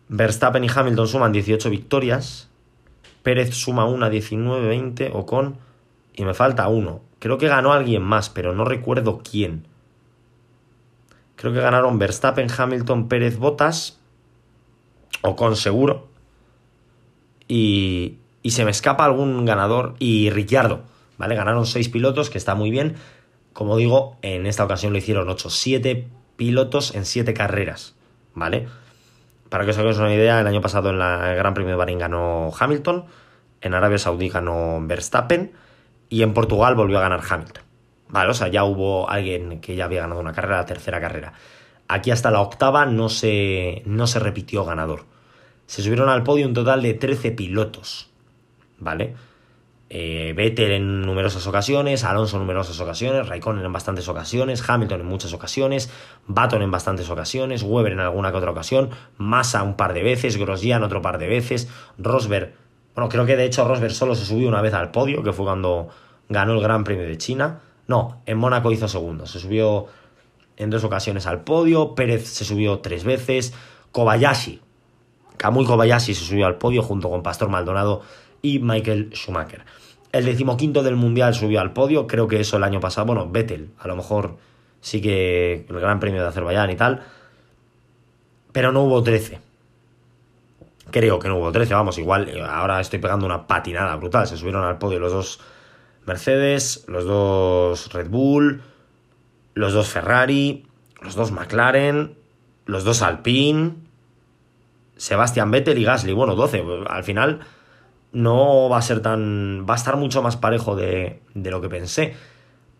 Verstappen 0.09 0.63
y 0.63 0.69
Hamilton 0.73 1.07
suman 1.07 1.31
18 1.31 1.69
victorias. 1.69 2.49
Pérez 3.23 3.53
suma 3.53 3.85
una 3.85 4.09
19-20 4.09 5.11
o 5.13 5.25
con... 5.25 5.57
Y 6.13 6.25
me 6.25 6.33
falta 6.33 6.67
uno. 6.67 7.01
Creo 7.19 7.37
que 7.37 7.47
ganó 7.47 7.73
alguien 7.73 8.01
más, 8.01 8.29
pero 8.29 8.53
no 8.53 8.65
recuerdo 8.65 9.21
quién. 9.29 9.67
Creo 11.35 11.53
que 11.53 11.59
ganaron 11.59 11.99
Verstappen, 11.99 12.47
Hamilton, 12.55 13.07
Pérez, 13.07 13.37
Botas. 13.37 13.99
O 15.21 15.35
con 15.35 15.55
seguro. 15.55 16.07
Y, 17.47 18.17
y 18.41 18.51
se 18.51 18.65
me 18.65 18.71
escapa 18.71 19.05
algún 19.05 19.45
ganador. 19.45 19.95
Y 19.99 20.29
Ricciardo. 20.31 20.81
¿Vale? 21.17 21.35
Ganaron 21.35 21.65
6 21.65 21.89
pilotos, 21.89 22.29
que 22.29 22.37
está 22.37 22.55
muy 22.55 22.71
bien. 22.71 22.95
Como 23.53 23.77
digo, 23.77 24.17
en 24.21 24.45
esta 24.45 24.63
ocasión 24.63 24.93
lo 24.93 24.99
hicieron 24.99 25.29
8. 25.29 25.49
7 25.49 26.07
pilotos 26.35 26.95
en 26.95 27.05
7 27.05 27.33
carreras. 27.33 27.95
¿Vale? 28.33 28.67
Para 29.49 29.63
que 29.63 29.71
os 29.71 29.77
hagáis 29.77 29.97
una 29.97 30.13
idea, 30.13 30.41
el 30.41 30.47
año 30.47 30.61
pasado 30.61 30.89
en 30.89 30.95
el 31.01 31.35
Gran 31.35 31.53
Premio 31.53 31.71
de 31.71 31.77
Bahrein 31.77 31.99
ganó 31.99 32.51
Hamilton, 32.57 33.05
en 33.61 33.73
Arabia 33.73 33.97
Saudí 33.97 34.29
ganó 34.29 34.79
Verstappen 34.81 35.53
y 36.09 36.21
en 36.21 36.33
Portugal 36.33 36.75
volvió 36.75 36.97
a 36.97 37.01
ganar 37.01 37.21
Hamilton. 37.27 37.63
Vale, 38.09 38.31
o 38.31 38.33
sea, 38.33 38.47
ya 38.47 38.63
hubo 38.63 39.09
alguien 39.09 39.59
que 39.59 39.75
ya 39.75 39.85
había 39.85 40.01
ganado 40.01 40.21
una 40.21 40.33
carrera, 40.33 40.57
la 40.57 40.65
tercera 40.65 41.01
carrera. 41.01 41.33
Aquí 41.87 42.11
hasta 42.11 42.31
la 42.31 42.41
octava 42.41 42.85
no 42.85 43.09
se, 43.09 43.81
no 43.85 44.07
se 44.07 44.19
repitió 44.19 44.65
ganador. 44.65 45.05
Se 45.65 45.81
subieron 45.81 46.09
al 46.09 46.23
podio 46.23 46.47
un 46.47 46.53
total 46.53 46.81
de 46.81 46.93
13 46.93 47.31
pilotos. 47.31 48.09
¿Vale? 48.79 49.15
Eh, 49.89 50.33
Vettel 50.35 50.71
en 50.71 51.01
numerosas 51.01 51.47
ocasiones, 51.47 52.03
Alonso 52.03 52.35
en 52.35 52.43
numerosas 52.43 52.79
ocasiones, 52.79 53.27
Raikkonen 53.27 53.63
en 53.63 53.71
bastantes 53.71 54.07
ocasiones, 54.09 54.67
Hamilton 54.67 55.01
en 55.01 55.07
muchas 55.07 55.33
ocasiones, 55.33 55.89
Baton 56.27 56.61
en 56.61 56.71
bastantes 56.71 57.09
ocasiones, 57.09 57.63
Weber 57.63 57.93
en 57.93 58.01
alguna 58.01 58.31
que 58.31 58.37
otra 58.37 58.51
ocasión, 58.51 58.89
Massa 59.17 59.63
un 59.63 59.75
par 59.75 59.93
de 59.93 60.03
veces, 60.03 60.37
Grosjean 60.37 60.83
otro 60.83 61.01
par 61.01 61.17
de 61.17 61.27
veces, 61.27 61.69
Rosberg, 61.97 62.53
bueno, 62.95 63.09
creo 63.09 63.25
que 63.25 63.37
de 63.37 63.45
hecho 63.45 63.65
Rosberg 63.65 63.93
solo 63.93 64.15
se 64.15 64.25
subió 64.25 64.49
una 64.49 64.61
vez 64.61 64.73
al 64.73 64.91
podio, 64.91 65.23
que 65.23 65.31
fue 65.31 65.45
cuando 65.45 65.87
ganó 66.29 66.53
el 66.53 66.61
Gran 66.61 66.83
Premio 66.83 67.05
de 67.05 67.17
China. 67.17 67.61
No, 67.87 68.21
en 68.25 68.37
Mónaco 68.37 68.71
hizo 68.71 68.87
segundo, 68.87 69.25
se 69.25 69.39
subió 69.39 69.85
en 70.57 70.69
dos 70.69 70.83
ocasiones 70.83 71.27
al 71.27 71.41
podio, 71.41 71.95
Pérez 71.95 72.27
se 72.27 72.43
subió 72.43 72.79
tres 72.79 73.03
veces, 73.03 73.53
Kobayashi, 73.91 74.61
Kamui 75.37 75.65
Kobayashi 75.65 76.13
se 76.15 76.25
subió 76.25 76.47
al 76.47 76.57
podio 76.57 76.81
junto 76.81 77.09
con 77.09 77.23
Pastor 77.23 77.49
Maldonado 77.49 78.01
y 78.41 78.59
Michael 78.59 79.11
Schumacher. 79.13 79.63
El 80.11 80.25
decimoquinto 80.25 80.83
del 80.83 80.95
Mundial 80.95 81.33
subió 81.33 81.59
al 81.59 81.73
podio, 81.73 82.07
creo 82.07 82.27
que 82.27 82.39
eso 82.39 82.57
el 82.57 82.63
año 82.63 82.79
pasado, 82.79 83.07
bueno, 83.07 83.29
Vettel, 83.29 83.71
a 83.79 83.87
lo 83.87 83.95
mejor 83.95 84.37
sí 84.81 85.01
que 85.01 85.65
el 85.67 85.79
Gran 85.79 85.99
Premio 85.99 86.21
de 86.21 86.27
Azerbaiyán 86.27 86.69
y 86.69 86.75
tal, 86.75 87.03
pero 88.51 88.71
no 88.71 88.83
hubo 88.83 89.03
13. 89.03 89.39
Creo 90.89 91.19
que 91.19 91.27
no 91.27 91.37
hubo 91.37 91.51
13, 91.51 91.73
vamos, 91.73 91.97
igual 91.97 92.29
eh, 92.29 92.41
ahora 92.41 92.79
estoy 92.79 92.99
pegando 92.99 93.25
una 93.25 93.45
patinada 93.45 93.95
brutal, 93.97 94.27
se 94.27 94.37
subieron 94.37 94.63
al 94.63 94.77
podio 94.77 94.99
los 94.99 95.11
dos 95.11 95.39
Mercedes, 96.05 96.85
los 96.87 97.05
dos 97.05 97.91
Red 97.91 98.09
Bull, 98.09 98.61
los 99.53 99.73
dos 99.73 99.89
Ferrari, 99.89 100.65
los 101.01 101.15
dos 101.15 101.31
McLaren, 101.31 102.15
los 102.65 102.85
dos 102.85 103.01
Alpine, 103.01 103.75
Sebastian 104.95 105.51
Vettel 105.51 105.77
y 105.77 105.83
Gasly, 105.83 106.13
bueno, 106.13 106.35
12, 106.35 106.63
al 106.87 107.03
final 107.03 107.41
no 108.11 108.69
va 108.69 108.77
a 108.77 108.81
ser 108.81 109.01
tan. 109.01 109.65
va 109.67 109.73
a 109.73 109.77
estar 109.77 109.97
mucho 109.97 110.21
más 110.21 110.37
parejo 110.37 110.75
de, 110.75 111.19
de 111.33 111.51
lo 111.51 111.61
que 111.61 111.69
pensé. 111.69 112.15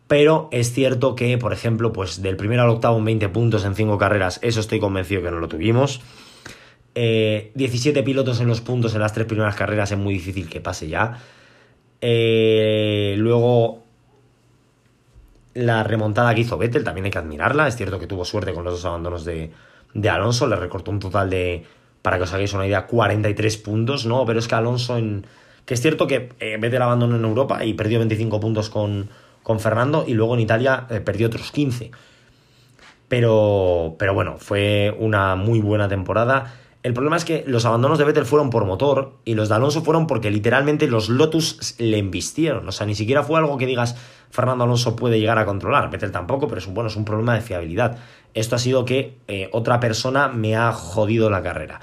Pero 0.07 0.47
es 0.51 0.71
cierto 0.71 1.15
que, 1.15 1.37
por 1.37 1.51
ejemplo, 1.51 1.91
pues 1.91 2.21
del 2.21 2.37
primero 2.37 2.63
al 2.63 2.69
octavo 2.69 2.97
en 2.97 3.05
20 3.05 3.29
puntos 3.29 3.65
en 3.65 3.75
5 3.75 3.97
carreras, 3.97 4.39
eso 4.41 4.61
estoy 4.61 4.79
convencido 4.79 5.21
que 5.21 5.31
no 5.31 5.39
lo 5.39 5.49
tuvimos. 5.49 6.01
17 6.95 7.99
eh, 7.99 8.03
pilotos 8.03 8.39
en 8.39 8.47
los 8.47 8.61
puntos 8.61 8.95
en 8.95 9.01
las 9.01 9.13
tres 9.13 9.27
primeras 9.27 9.55
carreras 9.55 9.91
es 9.91 9.97
muy 9.97 10.15
difícil 10.15 10.49
que 10.49 10.61
pase 10.61 10.87
ya. 10.87 11.19
Eh, 12.01 13.15
luego, 13.17 13.83
la 15.53 15.83
remontada 15.83 16.33
que 16.33 16.41
hizo 16.41 16.57
Vettel 16.57 16.83
también 16.83 17.05
hay 17.05 17.11
que 17.11 17.17
admirarla. 17.19 17.67
Es 17.67 17.75
cierto 17.75 17.99
que 17.99 18.07
tuvo 18.07 18.25
suerte 18.25 18.53
con 18.53 18.63
los 18.63 18.75
dos 18.75 18.85
abandonos 18.85 19.25
de, 19.25 19.51
de 19.93 20.09
Alonso, 20.09 20.47
le 20.47 20.55
recortó 20.55 20.89
un 20.89 20.99
total 20.99 21.29
de 21.29 21.65
para 22.07 22.15
que 22.15 22.23
os 22.23 22.33
hagáis 22.33 22.53
una 22.53 22.65
idea, 22.65 22.87
43 22.87 23.57
puntos, 23.57 24.05
¿no? 24.05 24.25
Pero 24.25 24.39
es 24.39 24.47
que 24.47 24.55
Alonso 24.55 24.95
en... 24.95 25.25
Que 25.65 25.73
es 25.73 25.81
cierto 25.81 26.07
que 26.07 26.29
eh, 26.39 26.57
el 26.57 26.81
abandonó 26.81 27.17
en 27.17 27.25
Europa 27.25 27.65
y 27.65 27.73
perdió 27.73 27.99
25 27.99 28.39
puntos 28.39 28.69
con, 28.69 29.09
con 29.43 29.59
Fernando 29.59 30.05
y 30.07 30.13
luego 30.13 30.33
en 30.35 30.39
Italia 30.39 30.87
eh, 30.89 31.01
perdió 31.01 31.27
otros 31.27 31.51
15. 31.51 31.91
Pero, 33.09 33.97
pero 33.99 34.13
bueno, 34.13 34.37
fue 34.37 34.95
una 34.97 35.35
muy 35.35 35.59
buena 35.59 35.89
temporada. 35.89 36.53
El 36.81 36.93
problema 36.93 37.17
es 37.17 37.25
que 37.25 37.43
los 37.45 37.65
abandonos 37.65 37.97
de 37.97 38.05
Vettel 38.05 38.25
fueron 38.25 38.51
por 38.51 38.63
motor 38.63 39.15
y 39.25 39.33
los 39.33 39.49
de 39.49 39.55
Alonso 39.55 39.81
fueron 39.81 40.07
porque 40.07 40.31
literalmente 40.31 40.87
los 40.87 41.09
Lotus 41.09 41.75
le 41.77 41.97
embistieron. 41.97 42.65
O 42.69 42.71
sea, 42.71 42.87
ni 42.87 42.95
siquiera 42.95 43.23
fue 43.23 43.37
algo 43.37 43.57
que 43.57 43.65
digas 43.65 43.97
Fernando 44.29 44.63
Alonso 44.63 44.95
puede 44.95 45.19
llegar 45.19 45.37
a 45.37 45.45
controlar. 45.45 45.89
Vettel 45.89 46.11
tampoco, 46.11 46.47
pero 46.47 46.59
es 46.59 46.67
un, 46.67 46.73
bueno, 46.73 46.89
es 46.89 46.95
un 46.95 47.05
problema 47.05 47.33
de 47.33 47.41
fiabilidad. 47.41 47.97
Esto 48.33 48.55
ha 48.55 48.59
sido 48.59 48.85
que 48.85 49.17
eh, 49.27 49.49
otra 49.51 49.79
persona 49.79 50.27
me 50.27 50.55
ha 50.55 50.71
jodido 50.73 51.29
la 51.29 51.41
carrera. 51.41 51.79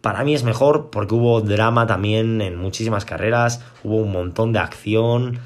Para 0.00 0.22
mí 0.24 0.34
es 0.34 0.44
mejor 0.44 0.90
porque 0.90 1.14
hubo 1.14 1.40
drama 1.40 1.86
también 1.86 2.40
en 2.40 2.56
muchísimas 2.56 3.04
carreras, 3.04 3.64
hubo 3.82 3.96
un 3.96 4.12
montón 4.12 4.52
de 4.52 4.58
acción. 4.58 5.38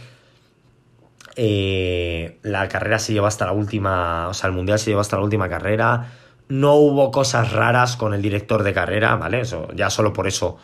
Eh, 1.36 2.38
la 2.42 2.66
carrera 2.68 2.98
se 2.98 3.12
llevó 3.12 3.26
hasta 3.26 3.46
la 3.46 3.52
última, 3.52 4.28
o 4.28 4.34
sea, 4.34 4.48
el 4.48 4.56
mundial 4.56 4.78
se 4.78 4.90
llevó 4.90 5.00
hasta 5.00 5.16
la 5.16 5.22
última 5.22 5.48
carrera 5.48 6.08
no 6.48 6.74
hubo 6.76 7.10
cosas 7.10 7.52
raras 7.52 7.96
con 7.96 8.14
el 8.14 8.22
director 8.22 8.62
de 8.62 8.72
carrera, 8.72 9.16
¿vale? 9.16 9.40
Eso, 9.40 9.68
ya 9.74 9.90
solo 9.90 10.12
por 10.12 10.26
eso 10.26 10.58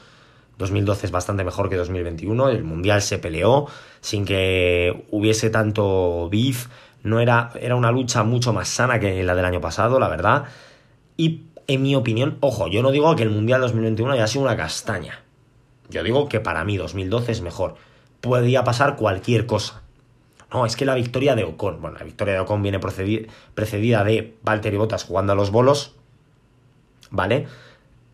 2012 0.58 1.06
es 1.06 1.12
bastante 1.12 1.44
mejor 1.44 1.68
que 1.68 1.76
2021. 1.76 2.48
El 2.48 2.64
Mundial 2.64 3.02
se 3.02 3.18
peleó 3.18 3.66
sin 4.00 4.24
que 4.24 5.06
hubiese 5.10 5.50
tanto 5.50 6.28
beef. 6.30 6.68
No 7.02 7.20
era, 7.20 7.50
era 7.60 7.76
una 7.76 7.90
lucha 7.90 8.22
mucho 8.22 8.52
más 8.52 8.68
sana 8.68 8.98
que 8.98 9.22
la 9.22 9.34
del 9.34 9.44
año 9.44 9.60
pasado, 9.60 9.98
la 9.98 10.08
verdad. 10.08 10.44
Y 11.16 11.42
en 11.66 11.82
mi 11.82 11.94
opinión, 11.94 12.38
ojo, 12.40 12.68
yo 12.68 12.82
no 12.82 12.90
digo 12.90 13.14
que 13.16 13.22
el 13.22 13.30
Mundial 13.30 13.60
2021 13.60 14.12
haya 14.12 14.26
sido 14.26 14.44
una 14.44 14.56
castaña. 14.56 15.22
Yo 15.90 16.02
digo 16.02 16.28
que 16.28 16.40
para 16.40 16.64
mí 16.64 16.76
2012 16.76 17.32
es 17.32 17.40
mejor. 17.40 17.76
Podría 18.20 18.64
pasar 18.64 18.96
cualquier 18.96 19.46
cosa. 19.46 19.82
No, 20.52 20.66
es 20.66 20.76
que 20.76 20.84
la 20.84 20.94
victoria 20.94 21.34
de 21.34 21.44
Ocon, 21.44 21.80
bueno, 21.80 21.98
la 21.98 22.04
victoria 22.04 22.34
de 22.34 22.40
Ocon 22.40 22.62
viene 22.62 22.78
precedida 22.78 24.04
de 24.04 24.36
Valtteri 24.42 24.76
Bottas 24.76 25.04
jugando 25.04 25.32
a 25.32 25.36
los 25.36 25.50
bolos, 25.50 25.94
¿vale? 27.10 27.48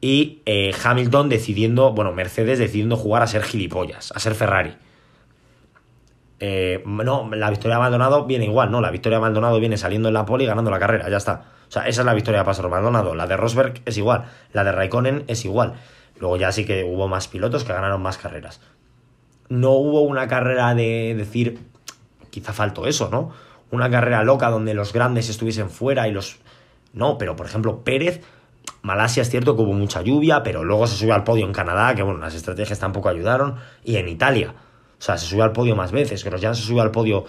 Y 0.01 0.43
eh, 0.47 0.75
Hamilton 0.83 1.29
decidiendo, 1.29 1.93
bueno, 1.93 2.13
Mercedes 2.13 2.59
decidiendo 2.59 2.97
jugar 2.97 3.23
a 3.23 3.27
ser 3.27 3.43
gilipollas, 3.43 4.13
a 4.13 4.19
ser 4.19 4.35
Ferrari. 4.35 4.75
Eh, 6.43 6.83
no, 6.87 7.29
la 7.35 7.51
victoria 7.51 7.77
de 7.77 7.83
Maldonado 7.83 8.25
viene 8.25 8.47
igual, 8.47 8.71
¿no? 8.71 8.81
La 8.81 8.91
victoria 8.91 9.19
de 9.19 9.23
Maldonado 9.23 9.61
viene 9.61 9.77
saliendo 9.77 10.09
en 10.09 10.15
la 10.15 10.25
pole 10.25 10.45
y 10.45 10.47
ganando 10.47 10.71
la 10.71 10.79
carrera, 10.79 11.09
ya 11.11 11.19
está. 11.19 11.45
O 11.69 11.71
sea, 11.71 11.87
esa 11.87 12.01
es 12.01 12.07
la 12.07 12.15
victoria 12.15 12.41
de 12.41 12.47
Pastor 12.47 12.71
Maldonado. 12.71 13.15
La 13.15 13.27
de 13.27 13.37
Rosberg 13.37 13.83
es 13.85 13.99
igual, 13.99 14.25
la 14.53 14.65
de 14.65 14.73
Raikkonen 14.73 15.25
es 15.29 15.45
igual. 15.45 15.75
Luego 16.19 16.37
ya 16.37 16.51
sí 16.51 16.65
que 16.65 16.85
hubo 16.85 17.09
más 17.09 17.29
pilotos 17.29 17.65
que 17.65 17.73
ganaron 17.73 18.03
más 18.03 18.17
carreras. 18.17 18.61
No 19.49 19.73
hubo 19.73 20.01
una 20.03 20.29
carrera 20.29 20.75
de 20.75 21.15
decir, 21.17 21.59
quizá 22.31 22.53
faltó 22.53 22.87
eso, 22.87 23.09
¿no? 23.11 23.33
Una 23.71 23.91
carrera 23.91 24.25
loca 24.25 24.49
donde 24.49 24.75
los 24.75 24.93
grandes 24.93 25.29
estuviesen 25.29 25.71
fuera 25.71 26.09
y 26.09 26.13
los... 26.13 26.39
No, 26.93 27.19
pero 27.19 27.37
por 27.37 27.47
ejemplo 27.47 27.85
Pérez, 27.85 28.21
Malasia 28.83 29.23
es 29.23 29.31
cierto 29.31 29.57
que 29.57 29.63
hubo 29.63 29.73
mucha 29.73 30.03
lluvia, 30.03 30.43
pero 30.43 30.65
luego 30.65 30.87
se 30.87 30.97
subió 30.97 31.15
al 31.15 31.25
podio 31.25 31.47
en 31.47 31.53
Canadá, 31.53 31.95
que 31.95 32.03
bueno, 32.03 32.19
las 32.21 32.35
estrategias 32.35 32.79
tampoco 32.79 33.09
ayudaron, 33.09 33.57
y 33.85 33.97
en 33.97 34.09
Italia. 34.09 34.55
O 34.99 35.03
sea, 35.03 35.17
se 35.17 35.27
subió 35.27 35.45
al 35.45 35.53
podio 35.53 35.77
más 35.77 35.93
veces. 35.93 36.25
Grosjean 36.25 36.55
se 36.55 36.63
subió 36.63 36.83
al 36.83 36.91
podio 36.91 37.25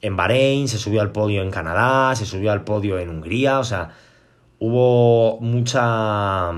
en 0.00 0.16
Bahrein, 0.16 0.68
se 0.68 0.78
subió 0.78 1.00
al 1.00 1.12
podio 1.12 1.42
en 1.42 1.50
Canadá, 1.50 2.14
se 2.16 2.26
subió 2.26 2.50
al 2.50 2.64
podio 2.64 2.98
en 2.98 3.08
Hungría. 3.08 3.60
O 3.60 3.64
sea, 3.64 3.90
hubo 4.58 5.38
mucha. 5.40 6.50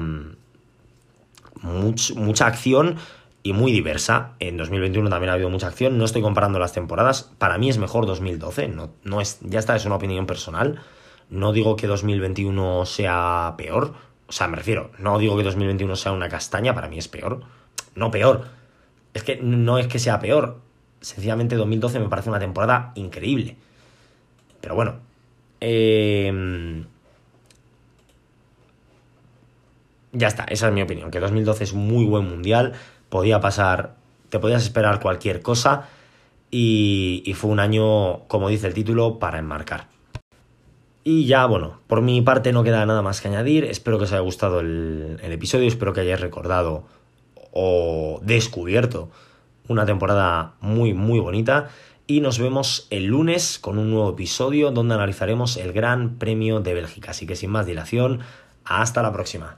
mucha 1.63 2.47
acción 2.47 2.97
y 3.43 3.53
muy 3.53 3.71
diversa. 3.71 4.33
En 4.41 4.57
2021 4.57 5.09
también 5.11 5.31
ha 5.31 5.35
habido 5.35 5.51
mucha 5.51 5.69
acción. 5.69 5.99
No 5.99 6.05
estoy 6.05 6.23
comparando 6.23 6.59
las 6.59 6.73
temporadas. 6.73 7.31
Para 7.39 7.59
mí 7.59 7.69
es 7.69 7.79
mejor 7.79 8.07
2012. 8.07 8.69
No, 8.69 8.91
no 9.05 9.21
es, 9.21 9.39
ya 9.43 9.59
está, 9.59 9.77
es 9.77 9.85
una 9.85 9.97
opinión 9.97 10.27
personal. 10.27 10.81
No 11.29 11.53
digo 11.53 11.77
que 11.77 11.87
2021 11.87 12.87
sea 12.87 13.55
peor. 13.59 13.93
O 14.29 14.33
sea, 14.33 14.49
me 14.49 14.57
refiero, 14.57 14.91
no 14.99 15.19
digo 15.19 15.37
que 15.37 15.45
2021 15.45 15.97
sea 15.97 16.13
una 16.13 16.29
castaña, 16.29 16.75
para 16.75 16.89
mí 16.89 16.99
es 16.99 17.09
peor. 17.09 17.43
No 17.95 18.11
peor, 18.11 18.47
es 19.15 19.23
que 19.23 19.37
no 19.37 19.79
es 19.79 19.87
que 19.87 19.99
sea 19.99 20.19
peor. 20.19 20.61
Sencillamente 21.01 21.57
2012 21.57 22.01
me 22.01 22.09
parece 22.09 22.29
una 22.29 22.39
temporada 22.39 22.93
increíble. 22.97 23.57
Pero 24.61 24.75
bueno. 24.75 24.97
Em, 25.61 26.85
ya 30.13 30.29
está, 30.29 30.45
esa 30.45 30.69
es 30.69 30.75
mi 30.75 30.83
opinión. 30.83 31.11
Que 31.11 31.21
2012 31.21 31.65
es 31.65 31.73
muy 31.75 32.05
buen 32.05 32.29
mundial. 32.29 32.75
Podía 33.09 33.41
pasar. 33.41 33.95
Te 34.29 34.39
podías 34.39 34.63
esperar 34.63 35.01
cualquier 35.01 35.43
cosa. 35.43 35.89
Y, 36.51 37.33
fue 37.37 37.51
un 37.51 37.61
año, 37.61 38.27
como 38.29 38.49
dice 38.49 38.67
el 38.67 38.75
título, 38.75 39.19
para 39.19 39.39
enmarcar. 39.39 39.89
Y 41.09 41.27
ya, 41.27 41.47
bueno, 41.47 41.79
por 41.87 42.03
mi 42.03 42.21
parte 42.21 42.51
no 42.53 42.65
queda 42.65 42.85
nada 42.85 43.01
más 43.01 43.21
que 43.21 43.29
añadir. 43.29 43.63
Espero 43.63 43.97
que 43.97 44.05
os 44.07 44.13
haya 44.13 44.23
gustado 44.23 44.59
el, 44.59 45.21
episodio. 45.23 45.69
Espero 45.69 45.93
que 45.93 46.01
hayáis 46.01 46.21
recordado 46.21 46.83
o 47.53 48.19
descubierto 48.25 49.09
una 49.69 49.87
temporada 49.87 50.55
muy 50.59 50.95
muy 50.95 51.21
bonita 51.21 51.69
y 52.09 52.21
nos 52.23 52.41
vemos 52.41 52.89
el 52.91 53.05
lunes 53.05 53.61
con 53.61 53.79
un 53.79 53.93
nuevo 53.93 54.11
episodio 54.11 54.73
donde 54.73 54.97
analizaremos 54.97 55.57
el 55.59 55.73
Gran 55.73 56.17
Premio 56.19 56.59
de 56.59 56.75
Bélgica. 56.75 57.13
Así 57.13 57.25
que 57.25 57.37
sin 57.37 57.51
más 57.51 57.67
dilación, 57.67 58.19
hasta 58.65 59.01
la 59.01 59.13
próxima. 59.13 59.55